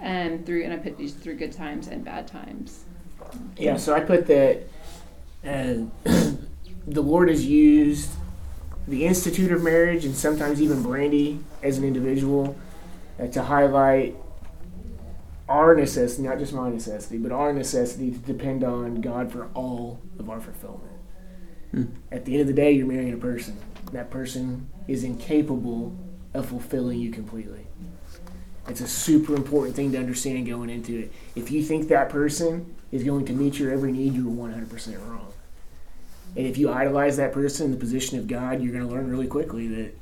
[0.00, 2.84] And through and I put these through good times and bad times.
[3.56, 4.62] Yeah, so I put that
[5.44, 5.74] uh,
[6.86, 8.10] the Lord has used
[8.86, 12.56] the Institute of Marriage and sometimes even Brandy as an individual
[13.18, 14.16] uh, to highlight
[15.48, 20.00] our necessity, not just my necessity, but our necessity to depend on God for all
[20.18, 20.95] of our fulfillment.
[21.76, 21.84] Hmm.
[22.10, 23.58] At the end of the day, you're marrying a person.
[23.92, 25.94] That person is incapable
[26.32, 27.66] of fulfilling you completely.
[28.66, 31.12] It's a super important thing to understand going into it.
[31.34, 35.34] If you think that person is going to meet your every need, you're 100% wrong.
[36.34, 39.10] And if you idolize that person in the position of God, you're going to learn
[39.10, 39.92] really quickly that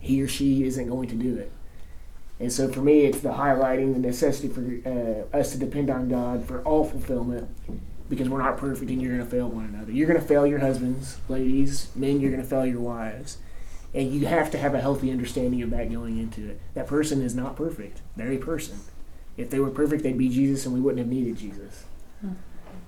[0.00, 1.52] he or she isn't going to do it.
[2.40, 6.08] And so for me, it's the highlighting the necessity for uh, us to depend on
[6.08, 7.46] God for all fulfillment
[8.10, 9.92] because we're not perfect and you're going to fail one another.
[9.92, 13.38] You're going to fail your husbands, ladies, men, you're going to fail your wives.
[13.94, 16.60] And you have to have a healthy understanding of that going into it.
[16.74, 18.02] That person is not perfect.
[18.16, 18.80] They're a person.
[19.36, 21.84] If they were perfect, they'd be Jesus and we wouldn't have needed Jesus.
[22.20, 22.32] Hmm.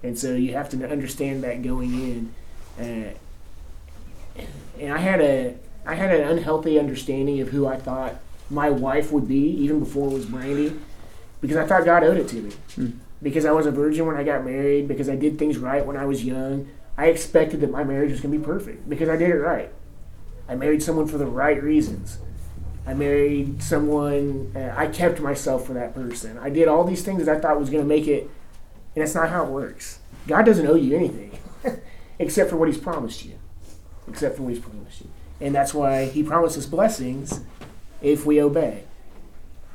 [0.02, 2.34] And so you have to understand that going in.
[2.78, 4.42] Uh,
[4.78, 8.16] and I had a I had an unhealthy understanding of who I thought
[8.48, 10.78] my wife would be, even before it was Brandy,
[11.40, 12.52] because I thought God owed it to me.
[12.74, 12.90] Hmm.
[13.22, 15.96] Because I was a virgin when I got married, because I did things right when
[15.96, 16.68] I was young.
[16.96, 19.72] I expected that my marriage was going to be perfect because I did it right.
[20.48, 22.18] I married someone for the right reasons.
[22.86, 26.36] I married someone, uh, I kept myself for that person.
[26.38, 28.24] I did all these things that I thought was going to make it,
[28.94, 30.00] and that's not how it works.
[30.26, 31.38] God doesn't owe you anything
[32.18, 33.38] except for what He's promised you.
[34.08, 35.10] Except for what He's promised you.
[35.40, 37.40] And that's why He promises blessings
[38.00, 38.84] if we obey.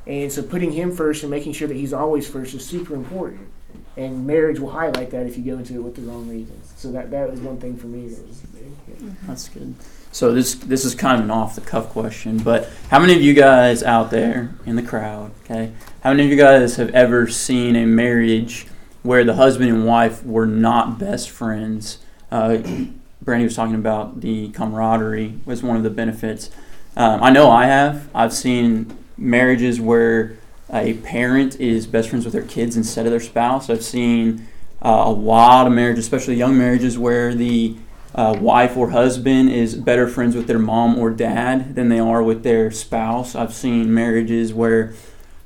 [0.08, 3.48] And so putting Him first and making sure that He's always first is super important.
[3.96, 6.72] And marriage will highlight that if you go into it with the wrong reasons.
[6.76, 8.72] So that, that was one thing for me that was big.
[8.88, 9.10] Yeah.
[9.26, 9.74] That's good.
[10.10, 13.20] So this this is kind of an off the cuff question, but how many of
[13.20, 15.72] you guys out there in the crowd, okay?
[16.02, 18.66] How many of you guys have ever seen a marriage
[19.02, 21.98] where the husband and wife were not best friends?
[22.32, 22.58] Uh,
[23.22, 26.50] Brandy was talking about the camaraderie was one of the benefits.
[26.96, 28.08] Um, I know I have.
[28.14, 30.38] I've seen marriages where
[30.72, 33.68] a parent is best friends with their kids instead of their spouse.
[33.68, 34.46] I've seen
[34.82, 37.76] uh, a lot of marriages, especially young marriages, where the
[38.14, 42.22] uh, wife or husband is better friends with their mom or dad than they are
[42.22, 43.34] with their spouse.
[43.34, 44.94] I've seen marriages where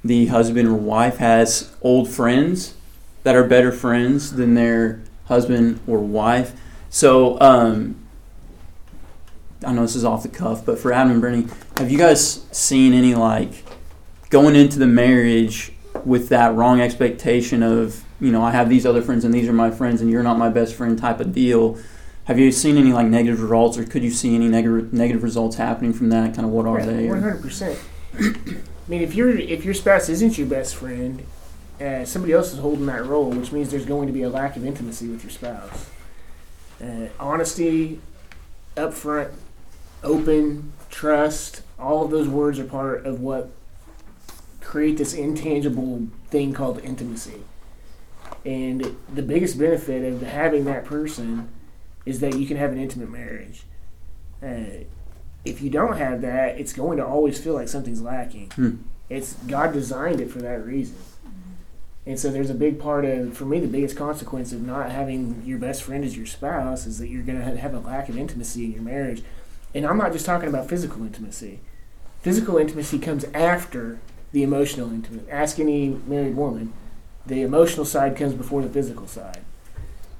[0.04, 2.74] the husband or wife has old friends
[3.22, 6.52] that are better friends than their husband or wife.
[6.90, 8.01] So, um,
[9.64, 12.46] I know this is off the cuff, but for Adam and Brittany, have you guys
[12.53, 13.64] seen any like
[14.31, 15.72] going into the marriage
[16.05, 19.53] with that wrong expectation of, you know, I have these other friends and these are
[19.53, 21.79] my friends and you're not my best friend type of deal?
[22.25, 25.57] Have you seen any like negative results, or could you see any negative negative results
[25.57, 26.35] happening from that?
[26.35, 27.09] Kind of what are they?
[27.09, 27.79] Hundred percent.
[28.16, 28.33] I
[28.87, 31.25] mean, if your if your spouse isn't your best friend,
[31.81, 34.57] uh, somebody else is holding that role, which means there's going to be a lack
[34.57, 35.90] of intimacy with your spouse.
[36.81, 38.01] Uh, honesty,
[38.77, 39.33] upfront,
[40.02, 43.50] open, trust, all of those words are part of what
[44.60, 47.42] create this intangible thing called intimacy.
[48.44, 51.48] And the biggest benefit of having that person
[52.04, 53.64] is that you can have an intimate marriage.
[54.42, 54.84] Uh,
[55.44, 58.50] if you don't have that, it's going to always feel like something's lacking.
[58.50, 58.76] Hmm.
[59.08, 60.96] It's God designed it for that reason.
[62.04, 65.42] And so there's a big part of, for me, the biggest consequence of not having
[65.46, 68.18] your best friend as your spouse is that you're going to have a lack of
[68.18, 69.22] intimacy in your marriage.
[69.74, 71.61] And I'm not just talking about physical intimacy.
[72.20, 74.00] Physical intimacy comes after
[74.32, 75.30] the emotional intimacy.
[75.30, 76.72] Ask any married woman.
[77.26, 79.42] The emotional side comes before the physical side.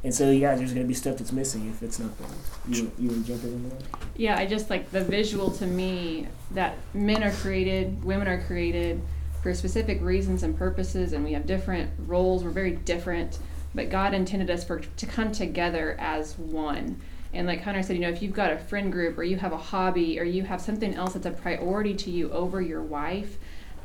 [0.05, 2.29] And so yeah, there's going to be stuff that's missing if it's not there.
[2.69, 3.79] You you jump in there?
[4.17, 9.01] Yeah, I just like the visual to me that men are created, women are created
[9.43, 12.43] for specific reasons and purposes, and we have different roles.
[12.43, 13.39] We're very different,
[13.75, 17.01] but God intended us for to come together as one.
[17.35, 19.53] And like Hunter said, you know, if you've got a friend group or you have
[19.53, 23.39] a hobby or you have something else that's a priority to you over your wife,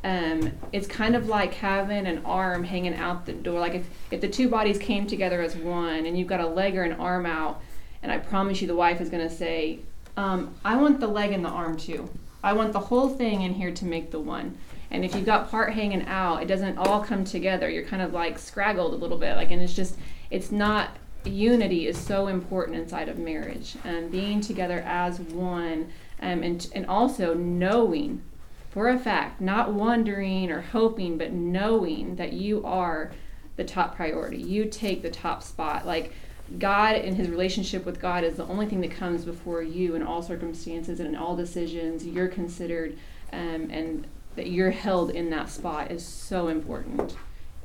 [0.04, 3.60] um, it's kind of like having an arm hanging out the door.
[3.60, 6.76] Like if, if the two bodies came together as one and you've got a leg
[6.76, 7.62] or an arm out,
[8.04, 9.80] and I promise you the wife is going to say,
[10.18, 12.10] um, I want the leg and the arm too.
[12.44, 14.58] I want the whole thing in here to make the one.
[14.92, 17.70] And if you've got part hanging out, it doesn't all come together.
[17.70, 19.36] You're kind of like scraggled a little bit.
[19.36, 19.98] Like, and it's just,
[20.30, 20.92] it's not
[21.26, 26.86] unity is so important inside of marriage and being together as one um, and, and
[26.86, 28.22] also knowing
[28.70, 33.12] for a fact not wondering or hoping but knowing that you are
[33.58, 34.38] the top priority.
[34.38, 35.86] You take the top spot.
[35.86, 36.14] Like
[36.58, 40.02] god and his relationship with god is the only thing that comes before you in
[40.02, 42.06] all circumstances and in all decisions.
[42.06, 42.98] You're considered
[43.34, 47.18] um, and that you're held in that spot is so important.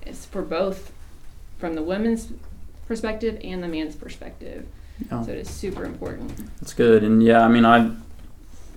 [0.04, 0.92] It's for both
[1.58, 2.32] from the women's
[2.92, 4.66] perspective and the man's perspective.
[5.08, 6.30] So it is super important.
[6.60, 7.02] That's good.
[7.02, 8.04] And yeah, I mean, I'm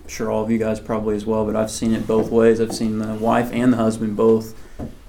[0.06, 2.58] sure all of you guys probably as well, but I've seen it both ways.
[2.58, 4.54] I've seen the wife and the husband both,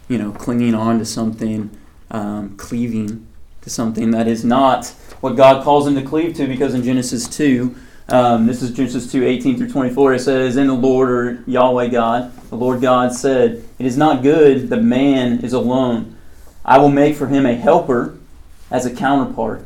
[0.10, 1.70] you know, clinging on to something,
[2.12, 3.26] um, cleaving
[3.62, 4.88] to something that is not
[5.22, 7.74] what God calls them to cleave to, because in Genesis 2,
[8.10, 10.16] um, this is Genesis 2 18 through 24.
[10.16, 14.22] It says, In the Lord, or Yahweh God, the Lord God said, It is not
[14.22, 16.18] good that man is alone.
[16.66, 18.17] I will make for him a helper
[18.70, 19.66] as a counterpart.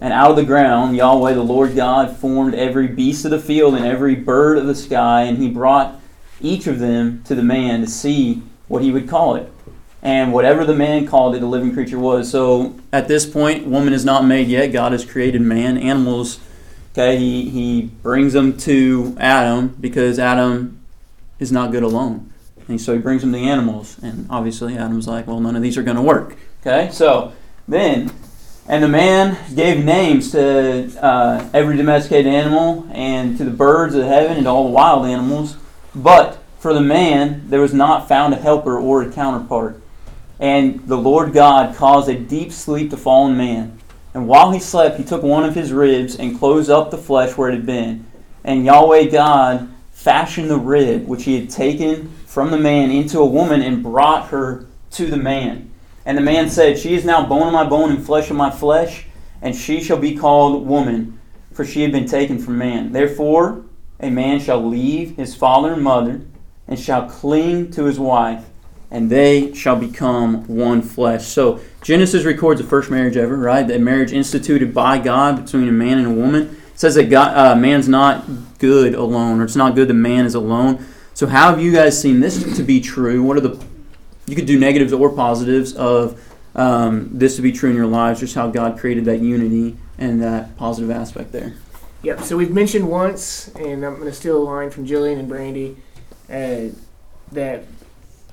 [0.00, 3.74] And out of the ground, Yahweh the Lord God formed every beast of the field
[3.74, 6.00] and every bird of the sky, and he brought
[6.40, 9.50] each of them to the man to see what he would call it.
[10.00, 12.30] And whatever the man called it, the living creature was.
[12.30, 14.68] So at this point, woman is not made yet.
[14.68, 15.76] God has created man.
[15.76, 16.38] Animals,
[16.92, 20.80] okay, he, he brings them to Adam because Adam
[21.40, 22.32] is not good alone.
[22.68, 23.98] And so he brings them the animals.
[24.00, 26.36] And obviously, Adam's like, well, none of these are going to work.
[26.60, 27.32] Okay, so
[27.66, 28.12] then
[28.68, 34.04] and the man gave names to uh, every domesticated animal and to the birds of
[34.04, 35.56] heaven and to all the wild animals.
[35.94, 39.80] But for the man there was not found a helper or a counterpart.
[40.38, 43.78] And the Lord God caused a deep sleep to fall on man.
[44.12, 47.36] And while he slept, he took one of his ribs and closed up the flesh
[47.36, 48.06] where it had been.
[48.44, 53.26] And Yahweh God fashioned the rib which he had taken from the man into a
[53.26, 55.70] woman and brought her to the man.
[56.08, 58.48] And the man said, She is now bone of my bone and flesh of my
[58.48, 59.04] flesh,
[59.42, 61.20] and she shall be called woman,
[61.52, 62.92] for she had been taken from man.
[62.92, 63.66] Therefore,
[64.00, 66.22] a man shall leave his father and mother,
[66.66, 68.46] and shall cling to his wife,
[68.90, 71.26] and they shall become one flesh.
[71.26, 73.68] So, Genesis records the first marriage ever, right?
[73.68, 76.56] The marriage instituted by God between a man and a woman.
[76.72, 78.24] It says that God, uh, man's not
[78.58, 80.86] good alone, or it's not good that man is alone.
[81.12, 83.22] So, how have you guys seen this to be true?
[83.22, 83.62] What are the
[84.28, 86.22] you could do negatives or positives of
[86.54, 90.22] um, this to be true in your lives, just how God created that unity and
[90.22, 91.54] that positive aspect there.
[92.02, 92.20] Yep.
[92.20, 95.76] So we've mentioned once, and I'm going to steal a line from Jillian and Brandy,
[96.30, 96.74] uh,
[97.32, 97.64] that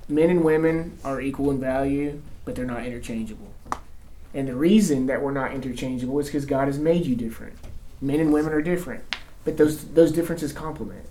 [0.07, 3.51] men and women are equal in value, but they're not interchangeable.
[4.33, 7.57] And the reason that we're not interchangeable is because God has made you different.
[8.01, 9.03] Men and women are different,
[9.45, 11.05] but those those differences complement.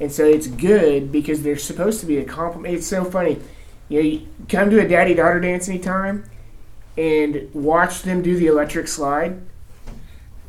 [0.00, 2.74] And so it's good because they're supposed to be a complement.
[2.74, 3.38] It's so funny
[3.92, 6.24] you know, you come to a daddy daughter dance anytime
[6.96, 9.42] and watch them do the electric slide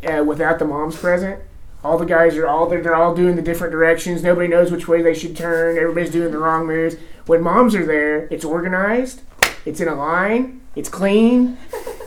[0.07, 1.41] uh, without the moms present.
[1.83, 4.23] All the guys are all they're all doing the different directions.
[4.23, 5.77] Nobody knows which way they should turn.
[5.77, 6.95] Everybody's doing the wrong moves.
[7.25, 9.21] When moms are there, it's organized.
[9.65, 10.61] It's in a line.
[10.77, 11.57] It's clean.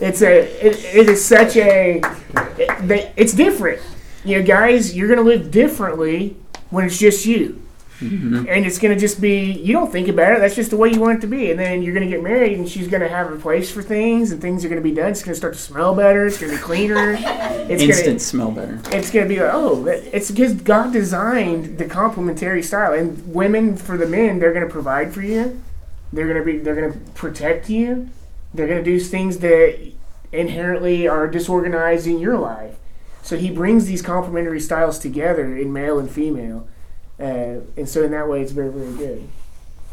[0.01, 0.39] It's a.
[0.65, 2.01] it, it is such a.
[2.57, 3.79] It, it's different.
[4.25, 6.35] You know, guys, you're gonna live differently
[6.71, 7.61] when it's just you.
[7.99, 8.45] Mm-hmm.
[8.47, 10.39] And it's going to just be, you don't think about it.
[10.39, 11.49] That's just the way you want it to be.
[11.49, 13.81] And then you're going to get married, and she's going to have a place for
[13.81, 15.11] things, and things are going to be done.
[15.11, 16.27] It's going to start to smell better.
[16.27, 17.17] It's going to be cleaner.
[17.67, 18.79] It's Instant gonna, smell better.
[18.95, 22.93] It's going to be like, oh, it's because God designed the complementary style.
[22.93, 25.61] And women, for the men, they're going to provide for you.
[26.13, 28.09] They're going to be, they're going to protect you.
[28.53, 29.91] They're going to do things that
[30.31, 32.75] inherently are disorganized in your life.
[33.21, 36.69] So he brings these complementary styles together in male and female
[37.19, 39.29] uh, and so in that way, it's very, very good.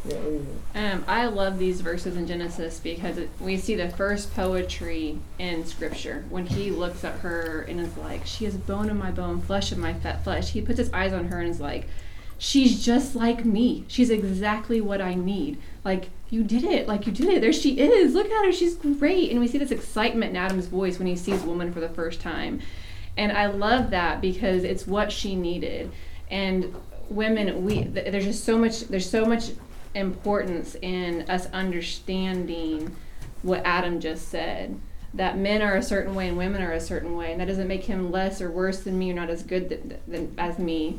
[0.07, 5.19] Yeah, um, I love these verses in Genesis because it, we see the first poetry
[5.39, 6.25] in Scripture.
[6.29, 9.73] When he looks at her and is like, "She is bone of my bone, flesh
[9.73, 11.89] of my fat flesh," he puts his eyes on her and is like,
[12.37, 13.87] "She's just like me.
[13.89, 17.79] She's exactly what I need." like you did it like you did it there she
[17.79, 21.07] is look at her she's great and we see this excitement in adam's voice when
[21.07, 22.61] he sees woman for the first time
[23.17, 25.91] and i love that because it's what she needed
[26.31, 26.75] and
[27.11, 29.51] women we th- there's just so much there's so much
[29.95, 32.95] importance in us understanding
[33.43, 34.79] what adam just said
[35.15, 37.69] that men are a certain way and women are a certain way and that doesn't
[37.69, 40.99] make him less or worse than me or not as good th- than, as me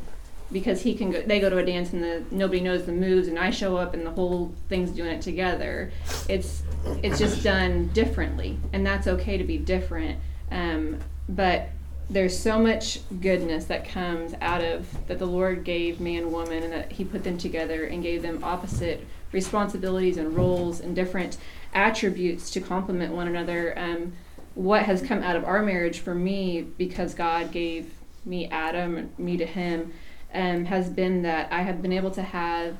[0.52, 3.28] because he can go they go to a dance and the nobody knows the moves
[3.28, 5.90] and I show up and the whole thing's doing it together.
[6.28, 6.62] It's
[7.02, 10.18] it's just done differently and that's okay to be different.
[10.50, 10.98] Um,
[11.28, 11.70] but
[12.08, 16.72] there's so much goodness that comes out of that the Lord gave man woman and
[16.72, 21.36] that he put them together and gave them opposite responsibilities and roles and different
[21.74, 23.76] attributes to complement one another.
[23.76, 24.12] Um,
[24.54, 27.92] what has come out of our marriage for me because God gave
[28.24, 29.92] me Adam and me to him
[30.32, 32.76] um, has been that I have been able to have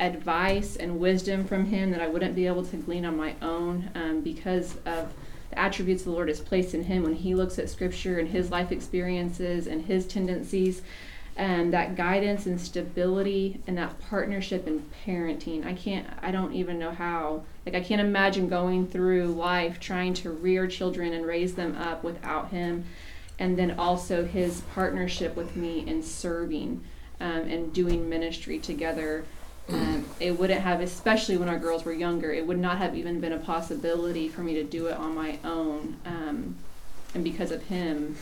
[0.00, 3.90] advice and wisdom from Him that I wouldn't be able to glean on my own
[3.94, 5.12] um, because of
[5.50, 8.50] the attributes the Lord has placed in Him when He looks at Scripture and His
[8.50, 10.82] life experiences and His tendencies.
[11.36, 15.66] And that guidance and stability and that partnership in parenting.
[15.66, 17.42] I can't, I don't even know how.
[17.66, 22.04] Like, I can't imagine going through life trying to rear children and raise them up
[22.04, 22.84] without Him
[23.38, 26.82] and then also his partnership with me in serving
[27.20, 29.24] um, and doing ministry together.
[29.68, 33.20] Um, it wouldn't have, especially when our girls were younger, it would not have even
[33.20, 35.96] been a possibility for me to do it on my own.
[36.04, 36.56] Um,
[37.14, 38.16] and because of him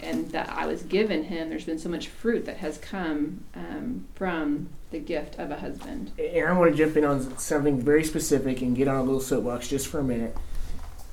[0.00, 4.06] and that I was given him, there's been so much fruit that has come um,
[4.14, 6.10] from the gift of a husband.
[6.18, 9.20] And I want to jump in on something very specific and get on a little
[9.20, 10.36] soapbox just for a minute.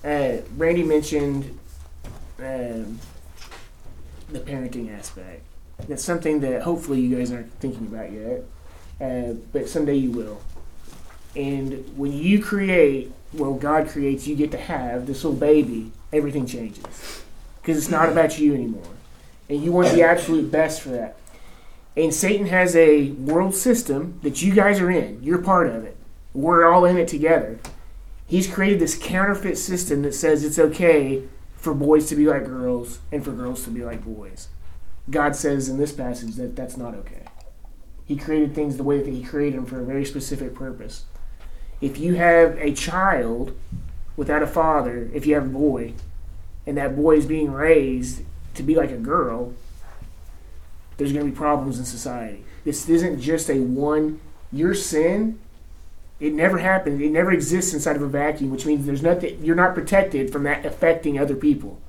[0.04, 1.60] Uh, Brandy mentioned
[2.40, 3.00] um,
[4.30, 5.44] the parenting aspect.
[5.88, 8.44] That's something that hopefully you guys aren't thinking about yet,
[9.00, 10.42] uh, but someday you will.
[11.36, 16.46] And when you create, well, God creates, you get to have this little baby, everything
[16.46, 17.24] changes.
[17.62, 18.84] Because it's not about you anymore.
[19.48, 21.18] And you want the absolute best for that.
[21.96, 25.22] And Satan has a world system that you guys are in.
[25.22, 25.98] You're part of it.
[26.34, 27.60] We're all in it together.
[28.26, 31.24] He's created this counterfeit system that says it's okay
[31.58, 34.50] for boys to be like girls and for girls to be like boys.
[35.10, 37.19] God says in this passage that that's not okay.
[38.10, 41.06] He created things the way that He created them for a very specific purpose.
[41.80, 43.56] If you have a child
[44.18, 45.94] without a father, if you have a boy,
[46.68, 48.24] and that boy is being raised
[48.56, 49.54] to be like a girl,
[50.98, 52.44] there's going to be problems in society.
[52.66, 54.20] This isn't just a one,
[54.52, 55.40] your sin
[56.20, 57.02] it never happened.
[57.02, 59.40] It never exists inside of a vacuum, which means there's nothing.
[59.44, 61.80] You're not protected from that affecting other people.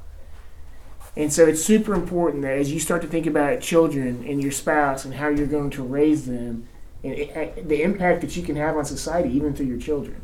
[1.17, 4.53] And so it's super important that as you start to think about children and your
[4.53, 6.69] spouse and how you're going to raise them,
[7.03, 10.21] and it, the impact that you can have on society, even through your children,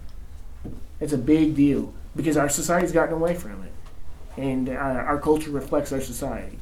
[1.00, 3.72] it's a big deal because our society's gotten away from it,
[4.40, 6.58] and uh, our culture reflects our society.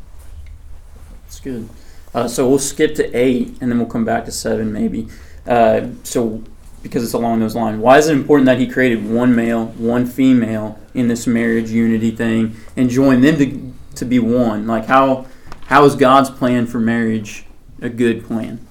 [1.22, 1.68] That's good.
[2.14, 5.08] Uh, so we'll skip to eight, and then we'll come back to seven, maybe.
[5.46, 6.42] Uh, so
[6.84, 7.80] because it's along those lines.
[7.80, 12.10] Why is it important that he created one male, one female in this marriage unity
[12.10, 14.66] thing and joined them to, to be one?
[14.66, 15.26] Like how
[15.66, 17.46] how is God's plan for marriage
[17.80, 18.66] a good plan?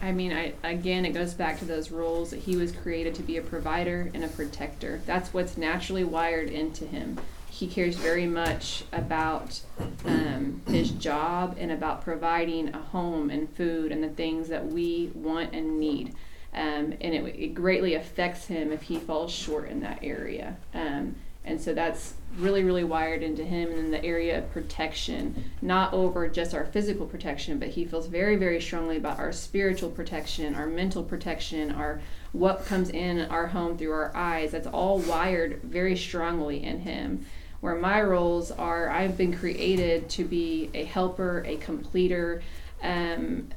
[0.00, 3.22] I mean, I, again, it goes back to those roles that he was created to
[3.22, 5.00] be a provider and a protector.
[5.04, 7.18] That's what's naturally wired into him
[7.56, 9.60] he cares very much about
[10.04, 15.10] um, his job and about providing a home and food and the things that we
[15.14, 16.14] want and need.
[16.52, 20.58] Um, and it, it, greatly affects him if he falls short in that area.
[20.74, 21.16] Um,
[21.46, 26.28] and so that's really, really wired into him in the area of protection, not over
[26.28, 30.66] just our physical protection, but he feels very, very strongly about our spiritual protection, our
[30.66, 32.00] mental protection, our
[32.32, 34.50] what comes in our home through our eyes.
[34.50, 37.24] That's all wired very strongly in him
[37.60, 42.42] where my roles are I've been created to be a helper, a completer,
[42.82, 43.48] um,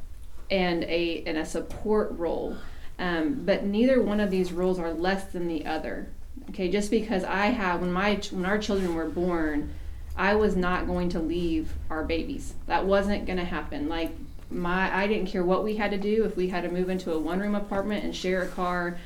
[0.49, 2.55] and a and a support role.
[2.97, 6.09] Um, but neither one of these roles are less than the other.
[6.49, 9.73] Okay, just because I have when my when our children were born,
[10.15, 12.53] I was not going to leave our babies.
[12.67, 13.87] That wasn't going to happen.
[13.87, 14.11] Like
[14.49, 17.13] my I didn't care what we had to do if we had to move into
[17.13, 18.97] a one room apartment and share a car.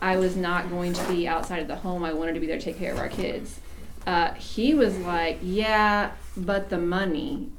[0.00, 2.04] I was not going to be outside of the home.
[2.04, 3.58] I wanted to be there to take care of our kids
[4.08, 7.50] uh, he was like, yeah, but the money.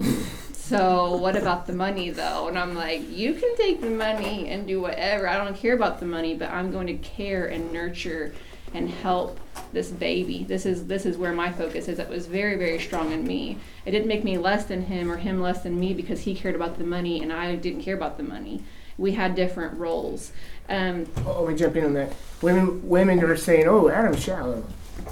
[0.51, 2.47] so what about the money though?
[2.47, 5.27] And I'm like, you can take the money and do whatever.
[5.27, 8.33] I don't care about the money, but I'm going to care and nurture
[8.73, 9.39] and help
[9.73, 10.43] this baby.
[10.47, 11.99] This is this is where my focus is.
[11.99, 13.57] It was very very strong in me.
[13.85, 16.55] It didn't make me less than him or him less than me because he cared
[16.55, 18.63] about the money and I didn't care about the money.
[18.97, 20.31] we had different roles.
[20.67, 22.11] Um, Oh, let me jump in on that.
[22.41, 24.63] Women, women are saying, "Oh, Adam's shallow.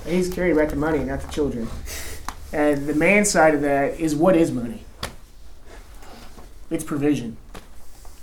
[0.05, 1.67] He's caring about the money, not the children."
[2.53, 4.83] And the man side of that is, what is money?
[6.69, 7.37] It's provision.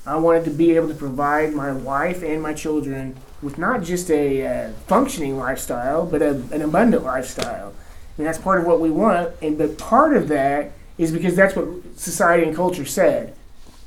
[0.06, 4.10] I wanted to be able to provide my wife and my children with not just
[4.10, 7.74] a uh, functioning lifestyle, but a, an abundant lifestyle.
[8.16, 9.34] And that's part of what we want.
[9.42, 13.36] And but part of that is because that's what society and culture said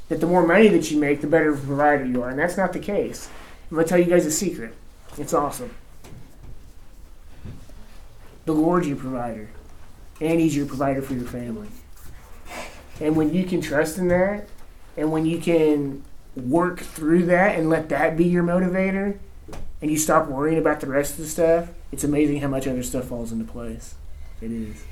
[0.10, 2.72] that the more money that you make, the better provider you are, and that's not
[2.72, 3.30] the case.
[3.70, 4.74] I'm gonna tell you guys a secret.
[5.18, 5.74] It's awesome.
[8.46, 9.50] The Lord's your provider,
[10.22, 11.68] and He's your provider for your family.
[13.02, 14.48] And when you can trust in that,
[14.96, 16.04] and when you can
[16.36, 19.18] work through that and let that be your motivator,
[19.82, 22.84] and you stop worrying about the rest of the stuff, it's amazing how much other
[22.84, 23.96] stuff falls into place.
[24.42, 24.84] It is.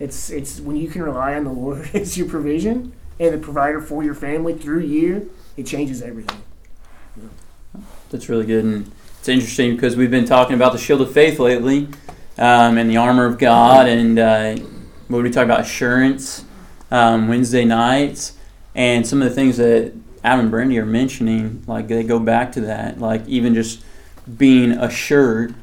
[0.00, 3.80] It's it's when you can rely on the Lord as your provision and the provider
[3.80, 6.42] for your family through you, it changes everything.
[8.10, 11.38] That's really good, and it's interesting because we've been talking about the shield of faith
[11.38, 11.88] lately,
[12.38, 14.56] um, and the armor of God, and uh,
[15.08, 16.44] what we talk about assurance
[16.90, 18.36] um, Wednesday nights,
[18.74, 19.92] and some of the things that
[20.24, 23.84] Adam and Brandy are mentioning, like they go back to that, like even just
[24.38, 25.54] being assured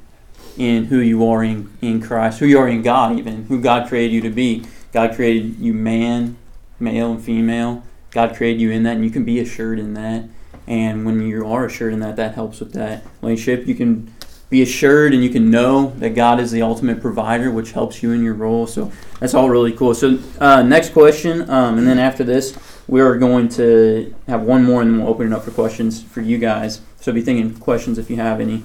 [0.55, 3.89] in who you are in, in Christ, who you are in God, even who God
[3.89, 4.63] created you to be.
[4.93, 6.37] God created you man,
[6.79, 7.83] male and female.
[8.11, 10.25] God created you in that, and you can be assured in that.
[10.67, 13.67] And when you are assured in that, that helps with that relationship.
[13.67, 14.13] You can
[14.51, 18.11] be assured and you can know that God is the ultimate provider, which helps you
[18.11, 18.67] in your role.
[18.67, 19.95] So that's all really cool.
[19.95, 22.55] So, uh, next question, um, and then after this,
[22.91, 26.03] we are going to have one more and then we'll open it up for questions
[26.03, 26.81] for you guys.
[26.99, 28.63] So be thinking questions if you have any.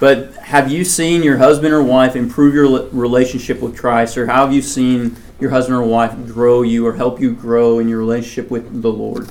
[0.00, 4.46] But have you seen your husband or wife improve your relationship with Christ, or how
[4.46, 7.98] have you seen your husband or wife grow you or help you grow in your
[7.98, 9.28] relationship with the Lord?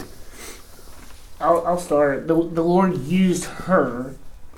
[1.40, 2.28] I'll, I'll start.
[2.28, 4.16] The, the Lord used her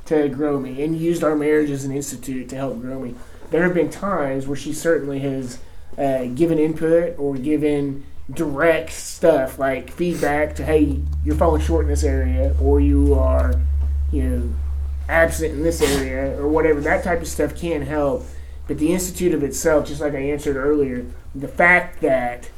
[0.08, 3.16] to grow me and used our marriage as an institute to help grow me.
[3.52, 5.60] There have been times where she certainly has
[5.98, 8.04] uh, given input or given
[8.34, 13.54] direct stuff like feedback to, hey, you're falling short in this area or you are,
[14.12, 14.54] you know,
[15.08, 16.80] absent in this area or whatever.
[16.82, 18.26] That type of stuff can help.
[18.68, 22.50] But the institute of itself, just like I answered earlier, the fact that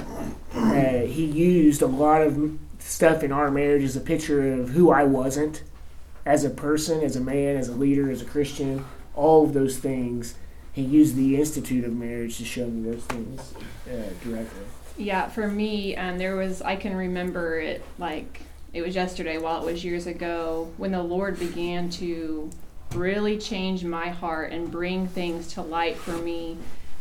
[0.54, 4.92] uh, he used a lot of stuff in our marriage as a picture of who
[4.92, 5.64] I wasn't
[6.26, 9.78] as a person, as a man, as a leader, as a Christian, all of those
[9.78, 10.36] things.
[10.74, 13.54] He used the institute of marriage to show me those things
[13.88, 14.66] uh, directly.
[15.02, 18.42] Yeah, for me, um, there was, I can remember it like
[18.72, 22.52] it was yesterday while it was years ago when the Lord began to
[22.94, 26.56] really change my heart and bring things to light for me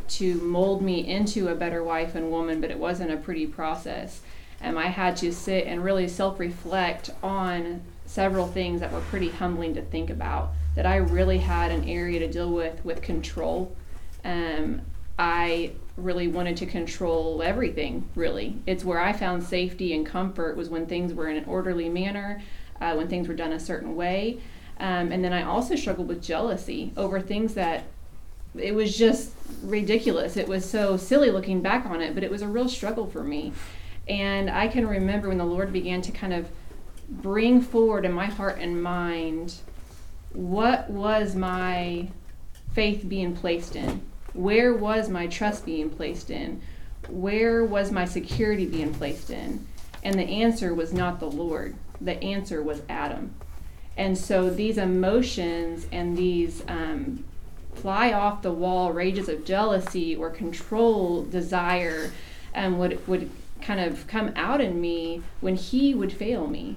[0.09, 4.22] to mold me into a better wife and woman, but it wasn't a pretty process.
[4.62, 9.28] And I had to sit and really self reflect on several things that were pretty
[9.28, 10.53] humbling to think about.
[10.74, 13.76] That I really had an area to deal with with control.
[14.24, 14.80] Um,
[15.18, 15.72] I
[16.03, 18.57] really wanted to control everything, really.
[18.66, 22.42] It's where I found safety and comfort was when things were in an orderly manner,
[22.80, 24.40] uh, when things were done a certain way.
[24.78, 27.84] Um, and then I also struggled with jealousy over things that
[28.57, 29.32] it was just
[29.62, 30.36] ridiculous.
[30.36, 33.22] It was so silly looking back on it, but it was a real struggle for
[33.22, 33.53] me.
[34.09, 36.48] And I can remember when the Lord began to kind of
[37.09, 39.57] bring forward in my heart and mind
[40.32, 42.09] what was my
[42.72, 44.01] faith being placed in?
[44.33, 46.61] Where was my trust being placed in?
[47.09, 49.66] Where was my security being placed in?
[50.03, 53.35] And the answer was not the Lord, the answer was Adam.
[53.97, 57.24] And so these emotions and these um,
[57.74, 62.11] fly off the wall rages of jealousy or control desire
[62.55, 63.31] um, would, would
[63.63, 66.77] kind of come out in me when he would fail me.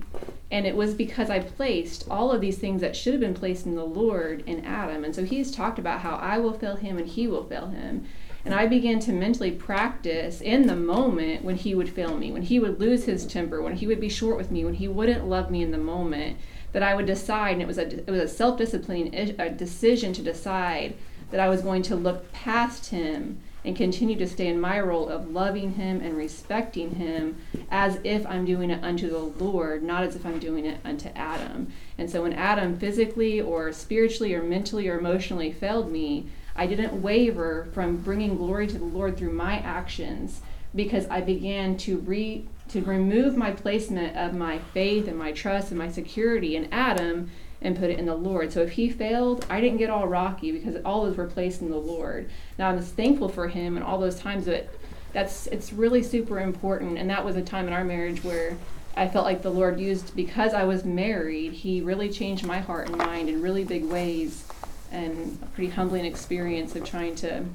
[0.51, 3.65] And it was because I placed all of these things that should have been placed
[3.65, 5.03] in the Lord in Adam.
[5.03, 8.05] And so he's talked about how I will fail him and he will fail him.
[8.45, 12.41] And I began to mentally practice in the moment when he would fail me, when
[12.41, 15.27] he would lose his temper, when he would be short with me, when he wouldn't
[15.27, 16.37] love me in the moment,
[16.73, 20.11] that I would decide, and it was a, it was a self disciplining a decision
[20.13, 20.95] to decide
[21.31, 25.07] that I was going to look past him and continue to stay in my role
[25.07, 27.37] of loving him and respecting him
[27.71, 31.09] as if I'm doing it unto the Lord, not as if I'm doing it unto
[31.15, 31.71] Adam.
[31.97, 37.01] And so when Adam physically or spiritually or mentally or emotionally failed me, I didn't
[37.01, 40.41] waver from bringing glory to the Lord through my actions
[40.75, 45.69] because I began to re to remove my placement of my faith and my trust
[45.69, 47.29] and my security in Adam
[47.63, 48.51] and put it in the Lord.
[48.51, 51.69] So if he failed, I didn't get all rocky because all those were placed in
[51.69, 52.29] the Lord.
[52.59, 54.67] Now I'm just thankful for him and all those times that
[55.13, 56.97] that's it's really super important.
[56.97, 58.57] And that was a time in our marriage where
[58.95, 61.53] I felt like the Lord used because I was married.
[61.53, 64.45] He really changed my heart and mind in really big ways,
[64.91, 67.45] and a pretty humbling experience of trying to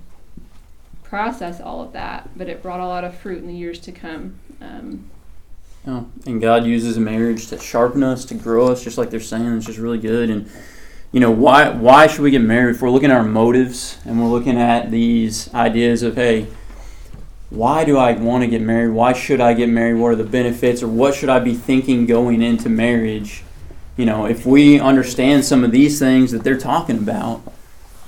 [1.05, 2.31] process all of that.
[2.37, 4.39] But it brought a lot of fruit in the years to come.
[4.61, 5.11] Um,
[5.87, 9.57] Oh, and God uses marriage to sharpen us, to grow us, just like they're saying.
[9.57, 10.29] It's just really good.
[10.29, 10.51] And
[11.13, 12.77] you know, why why should we get married?
[12.77, 16.49] If we're looking at our motives and we're looking at these ideas of, hey,
[17.49, 18.91] why do I want to get married?
[18.91, 19.95] Why should I get married?
[19.95, 23.43] What are the benefits, or what should I be thinking going into marriage?
[23.97, 27.41] You know, if we understand some of these things that they're talking about,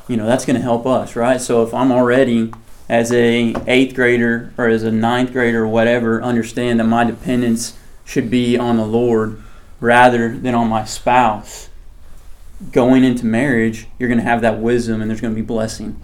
[0.06, 1.40] you know, that's going to help us, right?
[1.40, 2.52] So if I'm already
[2.90, 7.78] as a eighth grader or as a ninth grader or whatever understand that my dependence
[8.04, 9.40] should be on the Lord
[9.78, 11.68] rather than on my spouse.
[12.72, 16.00] Going into marriage, you're going to have that wisdom and there's going to be blessing.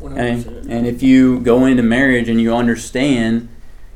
[0.00, 3.48] And, and if you go into marriage and you understand,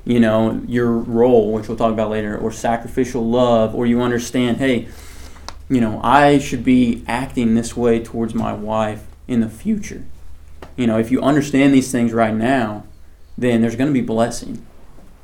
[0.04, 4.56] you know, your role, which we'll talk about later, or sacrificial love, or you understand,
[4.56, 4.88] hey,
[5.68, 10.04] you know, I should be acting this way towards my wife in the future
[10.76, 12.84] you know, if you understand these things right now,
[13.36, 14.64] then there's going to be blessing.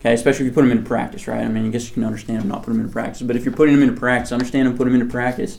[0.00, 1.44] Okay, especially if you put them into practice, right?
[1.44, 3.22] I mean, I guess you can understand them, not put them into practice.
[3.22, 5.59] But if you're putting them into practice, understand them, put them into practice,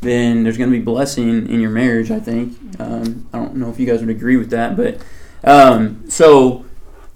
[0.00, 2.58] then there's going to be blessing in your marriage, I think.
[2.80, 4.76] Um, I don't know if you guys would agree with that.
[4.76, 5.00] But
[5.44, 6.64] um, so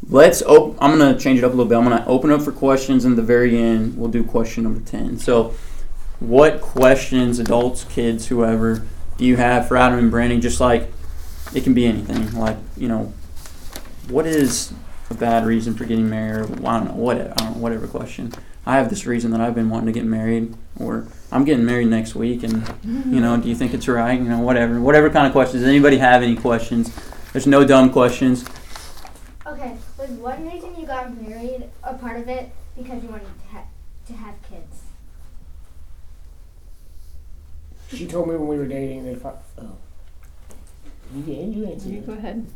[0.09, 1.77] let's, op- I'm going to change it up a little bit.
[1.77, 3.99] I'm going to open up for questions in the very end.
[3.99, 5.19] We'll do question number 10.
[5.19, 5.55] So,
[6.21, 10.39] what questions, adults, kids, whoever, do you have for Adam and Brandy?
[10.39, 10.93] Just like
[11.55, 12.33] it can be anything.
[12.39, 13.13] Like you know,
[14.09, 14.73] what is
[15.11, 16.51] a bad reason for getting married?
[16.51, 16.95] Or, I don't know.
[16.95, 17.31] Whatever.
[17.33, 18.33] I don't know, whatever question.
[18.67, 21.89] I have this reason that I've been wanting to get married, or I'm getting married
[21.89, 24.19] next week, and you know, do you think it's right?
[24.19, 24.81] You know, whatever.
[24.81, 25.63] Whatever kind of questions.
[25.63, 26.95] Does anybody have any questions?
[27.33, 28.45] There's no dumb questions.
[29.47, 33.49] Okay, was one reason you got married a part of it because you wanted to,
[33.51, 33.65] ha-
[34.07, 34.83] to have kids?
[37.89, 39.77] She told me when we were dating that if I oh
[41.15, 42.47] you can you answer you go ahead.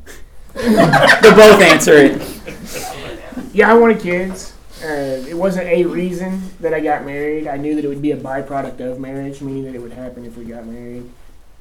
[0.54, 3.54] They're both answer it.
[3.54, 4.54] Yeah, I wanted kids.
[4.82, 7.46] Uh, it wasn't a reason that I got married.
[7.46, 10.24] I knew that it would be a byproduct of marriage, meaning that it would happen
[10.26, 11.08] if we got married.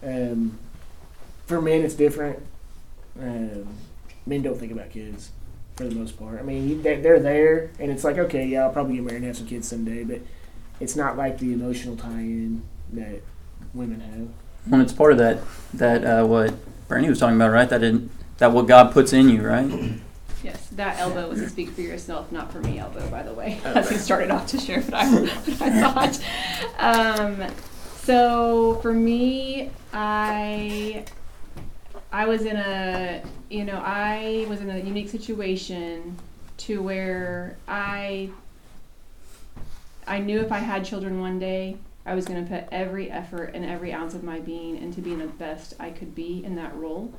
[0.03, 0.57] Um,
[1.45, 2.39] for men, it's different.
[3.19, 3.67] Um,
[4.25, 5.31] men don't think about kids
[5.75, 6.39] for the most part.
[6.39, 9.25] I mean, they- they're there, and it's like, okay, yeah, I'll probably get married and
[9.25, 10.19] have some kids someday, but
[10.79, 12.63] it's not like the emotional tie-in
[12.93, 13.21] that
[13.73, 14.27] women have.
[14.71, 15.39] When it's part of that,
[15.75, 16.53] that uh, what
[16.91, 17.69] Bernie was talking about, right?
[17.69, 19.71] That in, that what God puts in you, right?
[20.43, 23.61] Yes, that elbow was a speak for yourself, not for me elbow, by the way,
[23.63, 26.17] as he started off to share what I, what I
[26.79, 27.19] thought.
[27.19, 27.45] Um,
[27.97, 31.05] so for me, I
[32.11, 33.21] I was in a
[33.51, 36.17] you know I was in a unique situation
[36.57, 38.31] to where I
[40.07, 43.51] I knew if I had children one day, I was going to put every effort
[43.53, 46.75] and every ounce of my being into being the best I could be in that
[46.75, 47.13] role.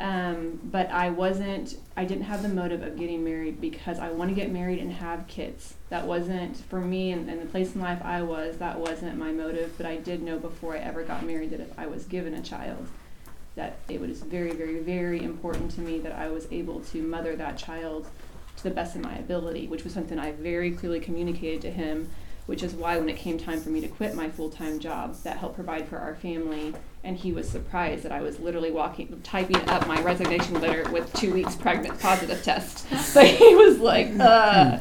[0.00, 4.30] Um, but I wasn't, I didn't have the motive of getting married because I want
[4.30, 5.74] to get married and have kids.
[5.88, 9.30] That wasn't, for me and, and the place in life I was, that wasn't my
[9.30, 9.74] motive.
[9.76, 12.42] But I did know before I ever got married that if I was given a
[12.42, 12.88] child,
[13.54, 17.36] that it was very, very, very important to me that I was able to mother
[17.36, 18.08] that child
[18.56, 22.10] to the best of my ability, which was something I very clearly communicated to him
[22.46, 25.38] which is why when it came time for me to quit my full-time job that
[25.38, 29.56] helped provide for our family and he was surprised that i was literally walking typing
[29.68, 32.86] up my resignation letter with two weeks pregnant positive test.
[32.98, 34.80] So he was like uh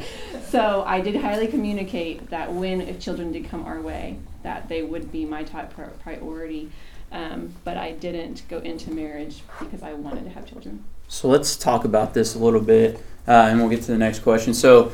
[0.49, 4.83] so i did highly communicate that when if children did come our way that they
[4.83, 6.69] would be my top pri- priority.
[7.11, 10.83] Um, but i didn't go into marriage because i wanted to have children.
[11.07, 12.97] So let's talk about this a little bit,
[13.27, 14.53] uh, and we'll get to the next question.
[14.53, 14.91] So,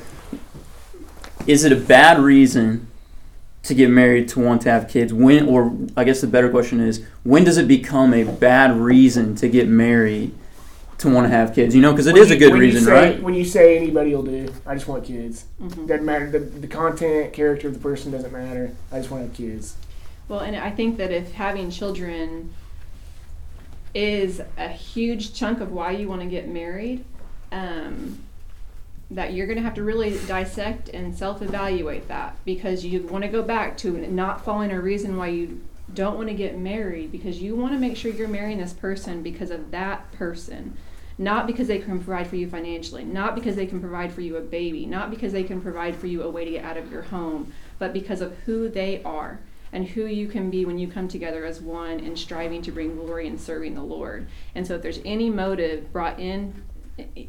[1.47, 2.87] is it a bad reason
[3.63, 5.13] to get married to want to have kids?
[5.13, 9.35] When, or I guess the better question is, when does it become a bad reason
[9.35, 10.33] to get married
[10.99, 11.75] to want to have kids?
[11.75, 13.23] You know, because it When is a good reason, say- right?
[13.23, 15.45] When you say anybody will do, I just want kids.
[15.61, 15.85] mm-hmm.
[15.87, 16.29] Doesn't matter.
[16.29, 18.71] The, the content, character of the person doesn't matter.
[18.91, 19.75] I just want to have kids.
[20.27, 22.53] Well, and I think that if having children
[23.95, 27.03] is a huge chunk of why you want to get married,
[27.51, 28.19] um,
[29.11, 33.23] that you're going to have to really dissect and self evaluate that because you want
[33.23, 35.61] to go back to not following a reason why you
[35.93, 39.23] don't want to get married because you want to make sure you're marrying this person
[39.23, 40.77] because of that person.
[41.17, 44.37] Not because they can provide for you financially, not because they can provide for you
[44.37, 46.89] a baby, not because they can provide for you a way to get out of
[46.91, 49.41] your home, but because of who they are
[49.73, 52.95] and who you can be when you come together as one and striving to bring
[52.95, 54.27] glory and serving the Lord.
[54.55, 56.53] And so if there's any motive brought in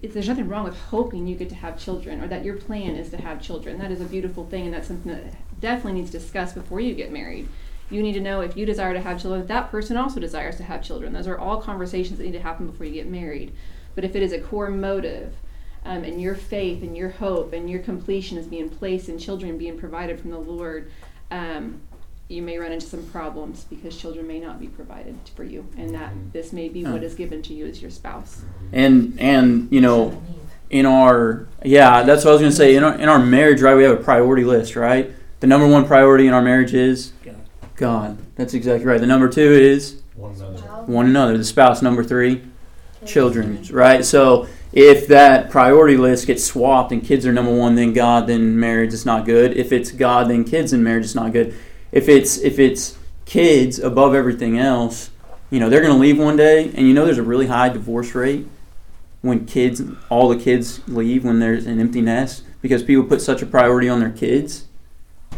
[0.03, 3.11] there's nothing wrong with hoping you get to have children or that your plan is
[3.11, 3.79] to have children.
[3.79, 7.12] That is a beautiful thing, and that's something that definitely needs discussed before you get
[7.12, 7.49] married.
[7.91, 10.57] You need to know if you desire to have children, if that person also desires
[10.57, 11.12] to have children.
[11.12, 13.53] Those are all conversations that need to happen before you get married.
[13.95, 15.35] But if it is a core motive,
[15.85, 19.57] um, and your faith and your hope and your completion is being placed in children
[19.57, 20.91] being provided from the Lord,
[21.31, 21.81] um,
[22.31, 25.95] you may run into some problems because children may not be provided for you, and
[25.95, 26.31] that mm-hmm.
[26.33, 27.05] this may be what mm.
[27.05, 28.37] is given to you as your spouse.
[28.37, 28.66] Mm-hmm.
[28.72, 30.22] And and you know,
[30.70, 32.76] in our yeah, that's what I was gonna say.
[32.76, 35.12] In our in our marriage, right, we have a priority list, right?
[35.41, 37.37] The number one priority in our marriage is God.
[37.76, 38.18] God.
[38.37, 39.01] That's exactly right.
[39.01, 40.61] The number two is One another.
[40.85, 41.37] one another.
[41.37, 41.83] The spouse.
[41.83, 42.43] Number three,
[43.07, 43.66] children.
[43.72, 44.05] Right.
[44.05, 48.61] So if that priority list gets swapped and kids are number one, then God, then
[48.61, 49.57] marriage is not good.
[49.57, 51.57] If it's God, then kids, and marriage is not good.
[51.93, 55.11] If it's if it's kids above everything else,
[55.51, 57.68] you know they're going to leave one day, and you know there's a really high
[57.68, 58.47] divorce rate
[59.22, 63.43] when kids, all the kids leave when there's an empty nest because people put such
[63.43, 64.66] a priority on their kids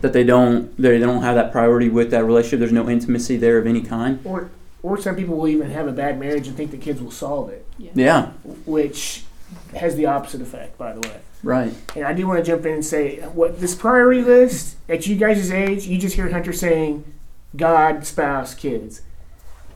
[0.01, 2.61] that they don't they don't have that priority with that relationship.
[2.61, 4.21] There's no intimacy there of any kind.
[4.25, 4.51] Or,
[4.83, 7.51] or some people will even have a bad marriage and think the kids will solve
[7.51, 8.33] it, Yeah,
[8.67, 9.25] which
[9.77, 11.21] has the opposite effect, by the way.
[11.43, 11.75] right.
[11.97, 15.17] And I do want to jump in and say, what this priority list at you
[15.17, 17.05] guys' age, you just hear Hunter saying,
[17.57, 19.03] God, spouse, kids.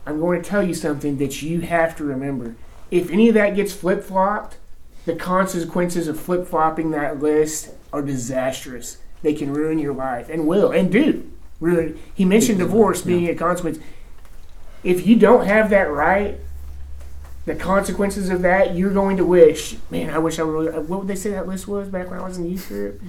[0.05, 2.55] I'm going to tell you something that you have to remember.
[2.89, 4.57] If any of that gets flip flopped,
[5.05, 8.97] the consequences of flip flopping that list are disastrous.
[9.21, 11.99] They can ruin your life and will and do ruin.
[12.13, 13.79] He mentioned divorce being a consequence.
[14.83, 16.39] If you don't have that right,
[17.47, 20.89] the consequences of that, you're going to wish, man, I wish I would.
[20.89, 23.01] What would they say that list was back when I was in the youth group?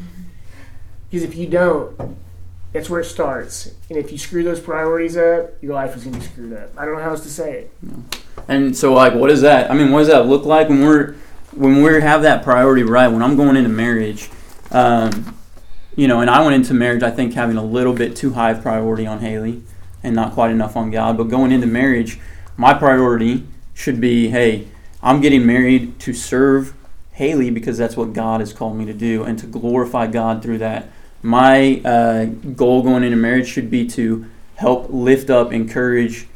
[1.11, 2.17] Because if you don't,
[2.73, 3.75] that's where it starts.
[3.89, 6.71] And if you screw those priorities up, your life is going to be screwed up.
[6.79, 7.73] I don't know how else to say it.
[8.47, 9.73] And so, like, what is that?
[9.73, 11.15] I mean, what does that look like when we're
[11.51, 13.09] when we have that priority right?
[13.09, 14.31] When I'm going into marriage,
[14.71, 15.37] um,
[15.97, 18.53] you know, and I went into marriage, I think having a little bit too high
[18.53, 19.63] of priority on Haley
[20.05, 21.17] and not quite enough on God.
[21.17, 22.21] But going into marriage,
[22.57, 23.45] my priority
[23.79, 24.67] should be, hey,
[25.01, 26.75] I'm getting married to serve
[27.13, 30.59] Haley because that's what God has called me to do, and to glorify God through
[30.59, 30.91] that.
[31.23, 34.27] My uh, goal going into marriage should be to
[34.57, 36.27] help lift up, encourage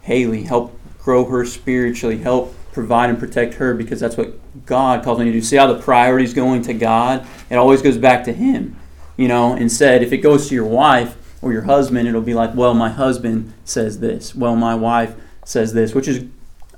[0.00, 5.18] Haley, help grow her spiritually, help provide and protect her because that's what God calls
[5.18, 5.42] me to do.
[5.42, 7.26] See how the priority's going to God?
[7.50, 8.76] It always goes back to Him.
[9.18, 12.54] You know, instead, if it goes to your wife or your husband, it'll be like,
[12.54, 14.34] well, my husband says this.
[14.34, 15.14] Well, my wife
[15.44, 16.24] says this, which is,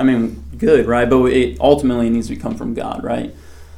[0.01, 1.09] I mean, good, right?
[1.09, 3.35] But it ultimately needs to come from God, right?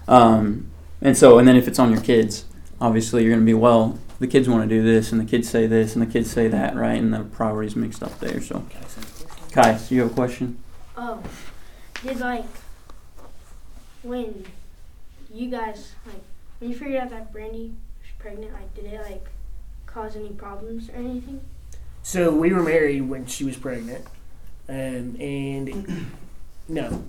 [0.06, 0.70] Um,
[1.00, 2.44] and so, and then if it's on your kids,
[2.80, 5.50] obviously you're going to be, well, the kids want to do this, and the kids
[5.50, 6.96] say this, and the kids say that, right?
[6.96, 8.40] And the priorities mixed up there.
[8.40, 8.64] So,
[9.50, 10.62] Kai, do you have a question?
[10.96, 11.20] Oh,
[12.04, 12.44] did like
[14.04, 14.44] when
[15.32, 16.22] you guys like
[16.60, 19.26] when you figured out that Brandy was pregnant, like did it like
[19.86, 21.40] cause any problems or anything?
[22.04, 24.06] So we were married when she was pregnant,
[24.68, 26.06] um, and
[26.68, 27.04] no,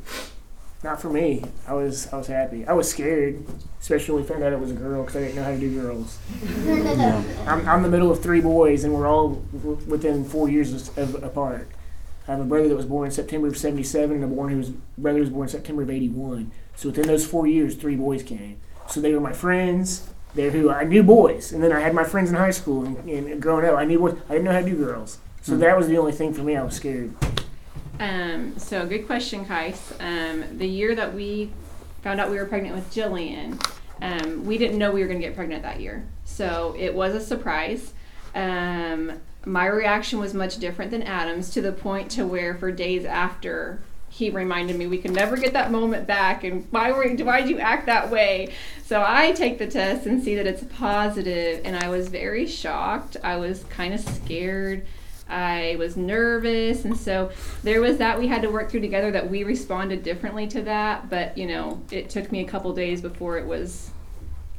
[0.83, 1.43] not for me.
[1.67, 2.65] I was I was happy.
[2.67, 3.43] I was scared,
[3.79, 5.59] especially when we found out it was a girl because I didn't know how to
[5.59, 6.17] do girls.
[7.47, 10.97] I'm, I'm the middle of three boys, and we're all w- within four years of,
[11.15, 11.67] of, apart.
[12.27, 14.69] I have a brother that was born in September of '77, and a born whose
[14.97, 16.51] brother who was born in September of '81.
[16.75, 18.57] So within those four years, three boys came.
[18.87, 20.09] So they were my friends.
[20.35, 23.07] They're who I knew boys, and then I had my friends in high school and,
[23.07, 23.75] and growing up.
[23.77, 24.15] I knew boys.
[24.27, 25.19] I didn't know how to do girls.
[25.43, 25.59] So Hmm.
[25.59, 26.55] that was the only thing for me.
[26.57, 27.13] I was scared.
[27.99, 29.93] Um, so good question, Kais.
[29.99, 31.51] Um, the year that we
[32.01, 33.63] found out we were pregnant with Jillian,
[34.01, 36.05] um, we didn't know we were going to get pregnant that year.
[36.25, 37.93] So it was a surprise.
[38.35, 39.13] Um,
[39.45, 43.81] my reaction was much different than Adam's to the point to where for days after
[44.13, 47.49] he reminded me we could never get that moment back and why were why did
[47.49, 48.53] you act that way
[48.85, 53.17] so i take the test and see that it's positive and i was very shocked
[53.23, 54.85] i was kind of scared
[55.33, 57.31] I was nervous, and so
[57.63, 59.11] there was that we had to work through together.
[59.11, 63.01] That we responded differently to that, but you know, it took me a couple days
[63.01, 63.91] before it was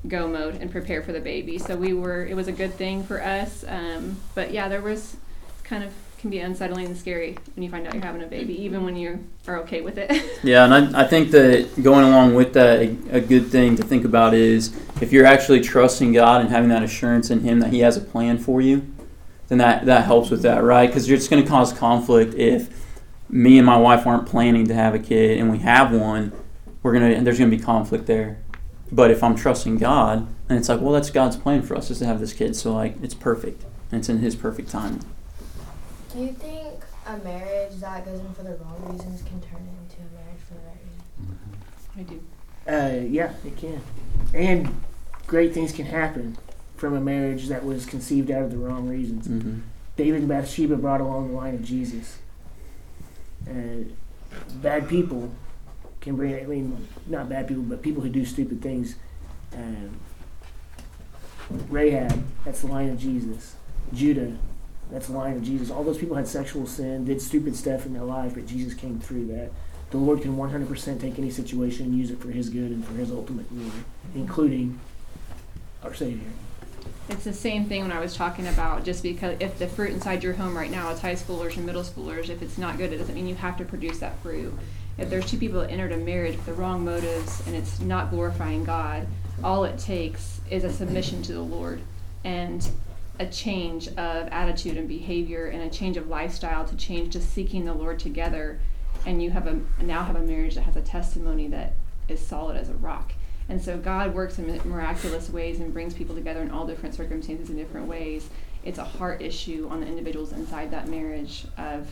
[0.09, 1.59] go mode and prepare for the baby.
[1.59, 2.27] So we were.
[2.27, 3.65] It was a good thing for us.
[3.67, 5.17] Um, but yeah, there was
[5.63, 5.93] kind of
[6.25, 8.97] can be unsettling and scary when you find out you're having a baby, even when
[8.97, 10.11] you are okay with it.
[10.43, 13.83] Yeah, and I, I think that going along with that, a, a good thing to
[13.83, 17.73] think about is if you're actually trusting God and having that assurance in Him that
[17.73, 18.87] He has a plan for you,
[19.49, 20.87] then that, that helps with that, right?
[20.87, 22.69] Because it's going to cause conflict if
[23.29, 26.33] me and my wife aren't planning to have a kid and we have one.
[26.83, 28.39] We're gonna there's gonna be conflict there.
[28.93, 31.99] But if I'm trusting God, and it's like, well, that's God's plan for us is
[32.01, 35.01] to have this kid, so like it's perfect and it's in His perfect time.
[36.13, 39.97] Do you think a marriage that goes in for the wrong reasons can turn into
[40.01, 40.79] a marriage for the right
[41.19, 41.89] reasons?
[41.97, 42.23] I do.
[42.67, 43.81] Uh, yeah, it can.
[44.33, 44.81] And
[45.27, 46.37] great things can happen
[46.85, 49.27] from a marriage that was conceived out of the wrong reasons.
[49.27, 49.61] Mm-hmm.
[49.97, 52.19] David and Bathsheba brought along the line of Jesus.
[53.49, 53.85] Uh,
[54.57, 55.33] bad people
[56.03, 58.97] can bring, I mean, not bad people, but people who do stupid things.
[59.55, 59.99] Um,
[61.71, 63.57] Rahab, that's the line of Jesus.
[63.95, 64.37] Judah,
[64.91, 65.71] that's the line of Jesus.
[65.71, 69.01] All those people had sexual sin, did stupid stuff in their life, but Jesus came
[69.01, 69.53] through that.
[69.91, 72.93] The Lord can 100% take any situation and use it for His good and for
[72.93, 73.71] His ultimate glory,
[74.15, 74.79] including
[75.83, 76.29] our Savior.
[77.09, 80.23] It's the same thing when I was talking about just because if the fruit inside
[80.23, 82.99] your home right now is high schoolers and middle schoolers, if it's not good, it
[82.99, 84.55] doesn't mean you have to produce that fruit.
[84.97, 88.11] If there's two people that entered a marriage with the wrong motives and it's not
[88.11, 89.07] glorifying God,
[89.43, 91.81] all it takes is a submission to the Lord
[92.23, 92.67] and
[93.19, 97.65] a change of attitude and behavior and a change of lifestyle to change to seeking
[97.65, 98.59] the Lord together
[99.07, 101.75] and you have a now have a marriage that has a testimony that
[102.09, 103.13] is solid as a rock.
[103.49, 107.51] And so God works in miraculous ways and brings people together in all different circumstances
[107.51, 108.29] in different ways.
[108.65, 111.87] It's a heart issue on the individuals inside that marriage of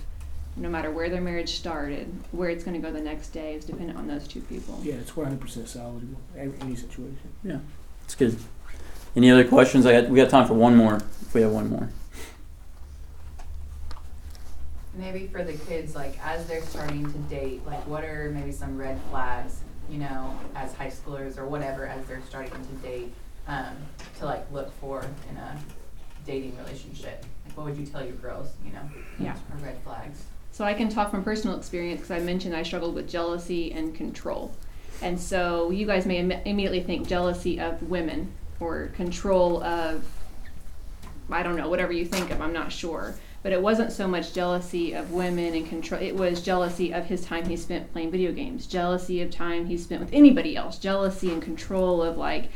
[0.57, 3.65] no matter where their marriage started, where it's going to go the next day is
[3.65, 4.79] dependent on those two people.
[4.83, 7.19] Yeah, it's 100% solid in any situation.
[7.43, 7.59] Yeah,
[8.05, 8.37] it's good.
[9.15, 9.85] Any other questions?
[9.87, 10.97] I got, we got time for one more.
[10.97, 11.89] If we have one more.
[14.95, 18.77] Maybe for the kids, like as they're starting to date, like what are maybe some
[18.77, 19.61] red flags,
[19.93, 23.13] you know, as high schoolers or whatever, as they're starting to date,
[23.47, 23.77] um,
[24.19, 25.59] to like look for in a
[26.27, 27.27] dating relationship?
[27.47, 28.81] Like what would you tell your girls, you know,
[29.19, 29.33] Yeah.
[29.53, 30.25] are red flags?
[30.51, 33.95] So I can talk from personal experience because I mentioned I struggled with jealousy and
[33.95, 34.53] control.
[35.03, 40.05] And so you guys may Im- immediately think jealousy of women or control of,
[41.31, 43.15] I don't know, whatever you think of, I'm not sure.
[43.43, 47.25] But it wasn't so much jealousy of women and control, it was jealousy of his
[47.25, 51.33] time he spent playing video games, jealousy of time he spent with anybody else, jealousy
[51.33, 52.51] and control of like,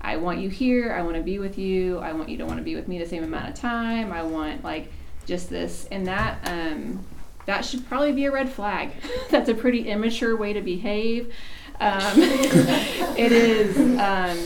[0.00, 2.58] I want you here, I want to be with you, I want you to want
[2.58, 4.92] to be with me the same amount of time, I want like
[5.24, 6.38] just this and that.
[6.48, 7.04] Um,
[7.46, 8.90] that should probably be a red flag.
[9.30, 11.32] That's a pretty immature way to behave.
[11.80, 14.38] Um, it is um,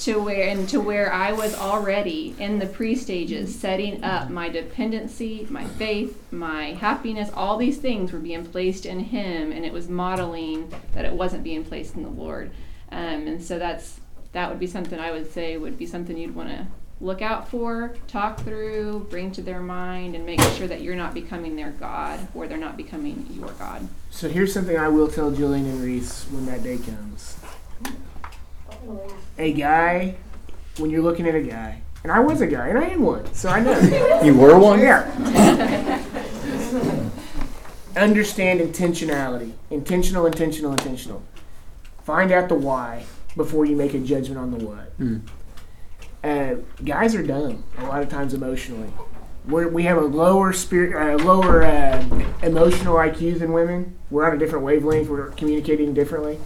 [0.00, 4.48] to where and to where I was already in the pre stages, setting up my
[4.48, 7.30] dependency, my faith, my happiness.
[7.34, 11.44] All these things were being placed in Him, and it was modeling that it wasn't
[11.44, 12.50] being placed in the Lord.
[12.90, 14.00] Um, and so that's
[14.32, 16.66] that would be something I would say would be something you'd want to
[17.00, 21.14] look out for, talk through, bring to their mind, and make sure that you're not
[21.14, 23.86] becoming their God or they're not becoming your God.
[24.10, 27.37] So here's something I will tell Jillian and Reese when that day comes.
[29.38, 30.16] A guy,
[30.78, 33.32] when you're looking at a guy, and I was a guy, and I am one,
[33.34, 34.20] so I know.
[34.24, 34.80] You were one?
[34.80, 35.04] Yeah.
[37.96, 39.52] Understand intentionality.
[39.70, 41.22] Intentional, intentional, intentional.
[42.04, 43.04] Find out the why
[43.36, 44.98] before you make a judgment on the what.
[44.98, 45.22] Mm.
[46.22, 48.92] Uh, guys are dumb a lot of times emotionally.
[49.46, 52.04] We're, we have a lower spirit, uh, lower uh,
[52.42, 53.96] emotional IQ than women.
[54.10, 55.08] We're on a different wavelength.
[55.08, 56.38] We're communicating differently.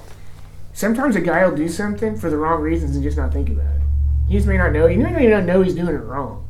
[0.73, 3.75] Sometimes a guy will do something for the wrong reasons and just not think about
[3.75, 3.83] it.
[4.29, 4.87] He just may not know.
[4.87, 6.49] He may not know he's doing it wrong.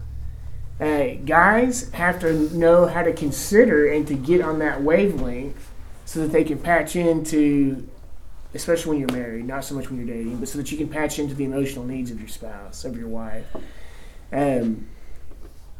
[0.80, 5.70] Uh, guys have to know how to consider and to get on that wavelength
[6.04, 7.88] so that they can patch into,
[8.54, 10.88] especially when you're married, not so much when you're dating, but so that you can
[10.88, 13.46] patch into the emotional needs of your spouse, of your wife.
[14.32, 14.88] Um,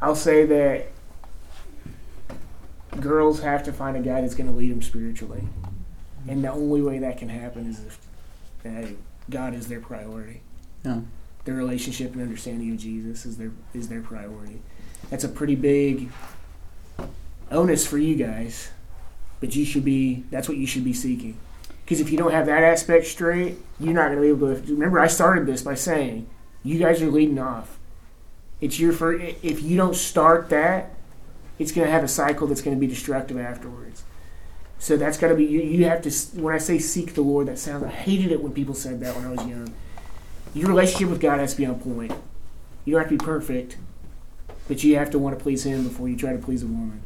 [0.00, 0.86] I'll say that
[3.00, 5.42] girls have to find a guy that's going to lead them spiritually,
[6.28, 7.98] and the only way that can happen is if
[8.64, 8.86] uh,
[9.30, 10.42] God is their priority.
[10.84, 11.00] Yeah.
[11.44, 14.60] Their relationship and understanding of Jesus is their is their priority.
[15.10, 16.10] That's a pretty big
[17.50, 18.70] onus for you guys,
[19.40, 20.24] but you should be.
[20.30, 21.36] That's what you should be seeking.
[21.84, 24.72] Because if you don't have that aspect straight, you're not going to be able to.
[24.72, 26.28] Remember, I started this by saying
[26.62, 27.78] you guys are leading off.
[28.60, 29.36] It's your first.
[29.42, 30.94] If you don't start that,
[31.58, 34.04] it's going to have a cycle that's going to be destructive afterwards.
[34.82, 35.44] So that's got to be.
[35.44, 36.10] You, you have to.
[36.40, 37.84] When I say seek the Lord, that sounds.
[37.84, 39.72] I hated it when people said that when I was young.
[40.54, 42.12] Your relationship with God has to be on point.
[42.84, 43.76] You don't have to be perfect,
[44.66, 47.00] but you have to want to please Him before you try to please a woman.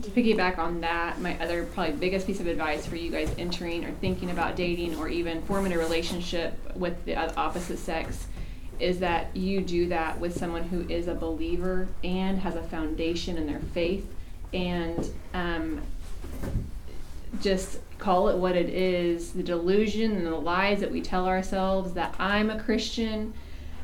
[0.00, 3.84] To piggyback on that, my other probably biggest piece of advice for you guys entering
[3.84, 8.28] or thinking about dating or even forming a relationship with the opposite sex
[8.80, 13.36] is that you do that with someone who is a believer and has a foundation
[13.36, 14.10] in their faith
[14.52, 15.82] and um,
[17.40, 21.94] just call it what it is the delusion and the lies that we tell ourselves
[21.94, 23.32] that I'm a Christian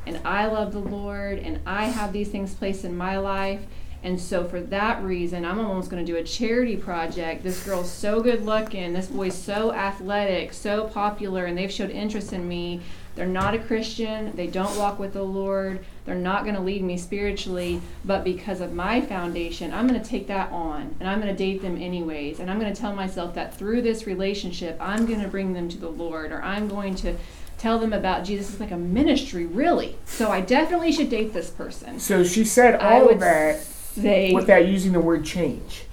[0.05, 3.61] and I love the Lord and I have these things placed in my life
[4.03, 7.41] And so for that reason, I'm almost going to do a charity project.
[7.41, 8.91] This girl's so good looking.
[8.91, 12.81] This boy's so athletic, so popular, and they've showed interest in me.
[13.15, 14.35] They're not a Christian.
[14.35, 15.85] They don't walk with the Lord.
[16.05, 17.81] They're not going to lead me spiritually.
[18.03, 21.37] But because of my foundation, I'm going to take that on and I'm going to
[21.37, 22.39] date them anyways.
[22.39, 25.69] And I'm going to tell myself that through this relationship, I'm going to bring them
[25.69, 27.15] to the Lord or I'm going to
[27.57, 28.51] tell them about Jesus.
[28.51, 29.95] It's like a ministry, really.
[30.05, 31.99] So I definitely should date this person.
[31.99, 35.85] So she said I all would of that Say, without using the word change.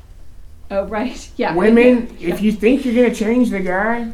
[0.70, 1.30] oh, right.
[1.36, 1.54] Yeah.
[1.54, 2.34] Women, yeah.
[2.34, 4.10] if you think you're gonna change the guy,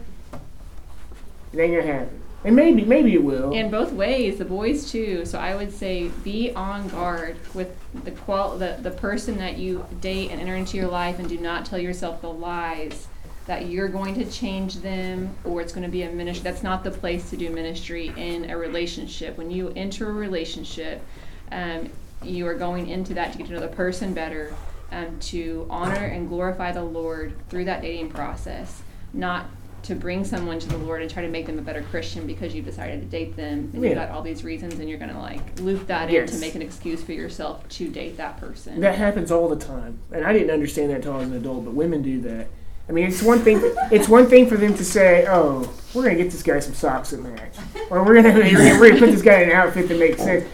[1.55, 2.23] ain't gonna happen.
[2.47, 3.51] And maybe, maybe it will.
[3.53, 8.13] in both ways the boys too so i would say be on guard with the
[8.13, 11.67] qual the, the person that you date and enter into your life and do not
[11.67, 13.09] tell yourself the lies
[13.47, 16.85] that you're going to change them or it's going to be a ministry that's not
[16.85, 21.03] the place to do ministry in a relationship when you enter a relationship
[21.51, 21.91] um,
[22.23, 24.55] you are going into that to get to know the person better
[24.93, 28.83] um, to honor and glorify the lord through that dating process
[29.13, 29.47] not
[29.87, 32.55] to bring someone to the Lord and try to make them a better Christian because
[32.55, 33.91] you decided to date them and Yeah.
[33.91, 36.63] you got all these reasons and you're gonna like loop that in to make an
[36.63, 38.81] excuse for yourself to date that person.
[38.81, 41.65] That happens all the time, and I didn't understand that until I was an adult.
[41.65, 42.49] But women do that.
[42.89, 43.61] I mean, it's one thing.
[43.93, 47.11] it's one thing for them to say, "Oh, we're gonna get this guy some socks
[47.11, 47.55] that match,"
[47.91, 50.19] or "We're gonna we're gonna, we're gonna put this guy in an outfit that makes
[50.23, 50.45] sense."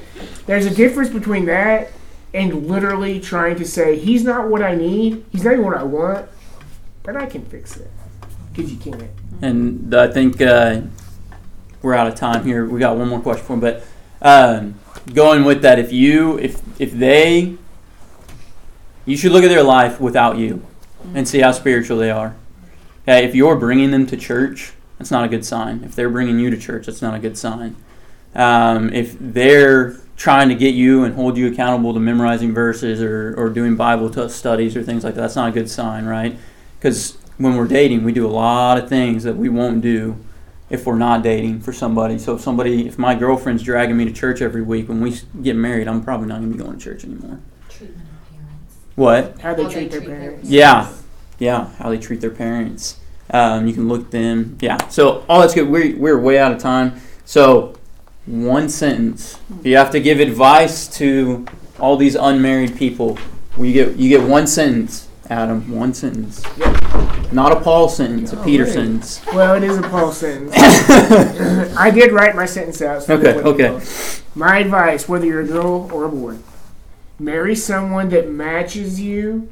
[0.47, 1.91] There's a difference between that
[2.35, 5.24] and literally trying to say, "He's not what I need.
[5.30, 6.28] He's not even what I want,
[7.03, 7.91] but I can fix it."
[8.53, 9.11] Because you can't.
[9.41, 10.83] And I think uh,
[11.81, 12.65] we're out of time here.
[12.65, 13.85] We got one more question for him, but
[14.21, 14.75] um,
[15.13, 17.57] going with that, if you if if they,
[19.05, 20.65] you should look at their life without you,
[21.15, 22.37] and see how spiritual they are.
[23.03, 25.83] Okay, if you're bringing them to church, that's not a good sign.
[25.83, 27.75] If they're bringing you to church, that's not a good sign.
[28.35, 33.35] Um, if they're trying to get you and hold you accountable to memorizing verses or,
[33.37, 36.39] or doing Bible t- studies or things like that, that's not a good sign, right?
[36.79, 40.16] Because when we're dating, we do a lot of things that we won't do
[40.70, 42.18] if we're not dating for somebody.
[42.18, 45.55] So if somebody, if my girlfriend's dragging me to church every week, when we get
[45.55, 47.41] married, I'm probably not going to be going to church anymore.
[47.68, 48.76] Treatment of parents.
[48.97, 49.41] What?
[49.41, 50.49] How they How treat they their treat their parents.
[50.49, 50.93] Yeah,
[51.39, 51.68] yeah.
[51.76, 52.99] How they treat their parents.
[53.30, 54.59] Um, you can look at them.
[54.61, 54.89] Yeah.
[54.89, 55.68] So all that's good.
[55.68, 57.01] We're we're way out of time.
[57.24, 57.74] So
[58.26, 59.39] one sentence.
[59.61, 61.47] If you have to give advice to
[61.80, 63.18] all these unmarried people,
[63.59, 65.70] you get you get one sentence, Adam.
[65.72, 66.43] One sentence.
[67.33, 68.33] Not a Paul sentence.
[68.35, 69.22] A Peter sentence.
[69.33, 70.53] Well, it is a Paul sentence.
[71.76, 73.03] I did write my sentence out.
[73.03, 73.80] So Okay, that okay.
[74.35, 76.37] My advice, whether you're a girl or a boy,
[77.18, 79.51] marry someone that matches you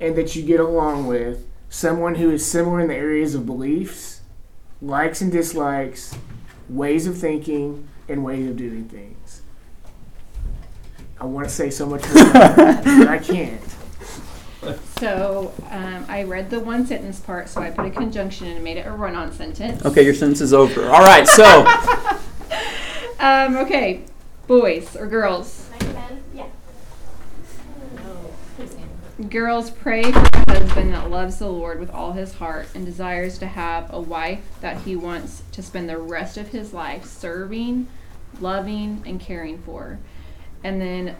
[0.00, 1.46] and that you get along with.
[1.70, 4.20] Someone who is similar in the areas of beliefs,
[4.82, 6.14] likes and dislikes,
[6.68, 9.40] ways of thinking, and ways of doing things.
[11.18, 13.62] I want to say so much more, but I can't.
[15.02, 18.76] So um, I read the one sentence part, so I put a conjunction and made
[18.76, 19.84] it a run-on sentence.
[19.84, 20.92] Okay, your sentence is over.
[20.92, 21.26] All right.
[21.26, 21.66] So
[23.22, 24.02] Um, okay,
[24.48, 25.70] boys or girls.
[26.34, 26.48] Yeah.
[29.28, 33.38] Girls, pray for a husband that loves the Lord with all his heart and desires
[33.38, 37.86] to have a wife that he wants to spend the rest of his life serving,
[38.40, 40.00] loving, and caring for.
[40.64, 41.14] And then,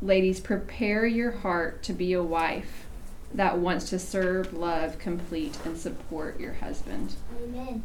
[0.00, 2.86] ladies, prepare your heart to be a wife
[3.34, 7.14] that wants to serve, love, complete, and support your husband.
[7.42, 7.82] Amen.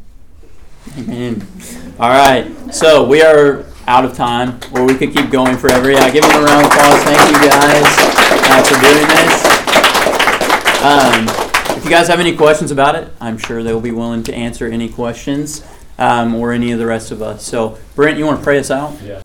[0.98, 1.48] Amen.
[2.00, 2.52] All right.
[2.74, 5.92] So we are out of time, or we could keep going forever.
[5.92, 7.04] Yeah, give them a round of applause.
[7.04, 7.86] Thank you guys
[8.50, 9.64] uh, for doing this.
[10.84, 14.34] Um, if you guys have any questions about it, I'm sure they'll be willing to
[14.34, 15.66] answer any questions
[15.98, 17.46] um, or any of the rest of us.
[17.46, 19.02] So, Brent, you want to pray us out?
[19.02, 19.23] Yeah.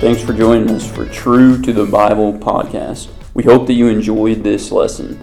[0.00, 3.08] Thanks for joining us for True to the Bible podcast.
[3.34, 5.18] We hope that you enjoyed this lesson.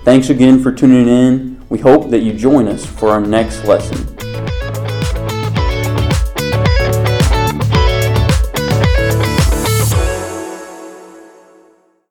[0.05, 1.65] Thanks again for tuning in.
[1.71, 4.20] We hope that you join us for our next lesson.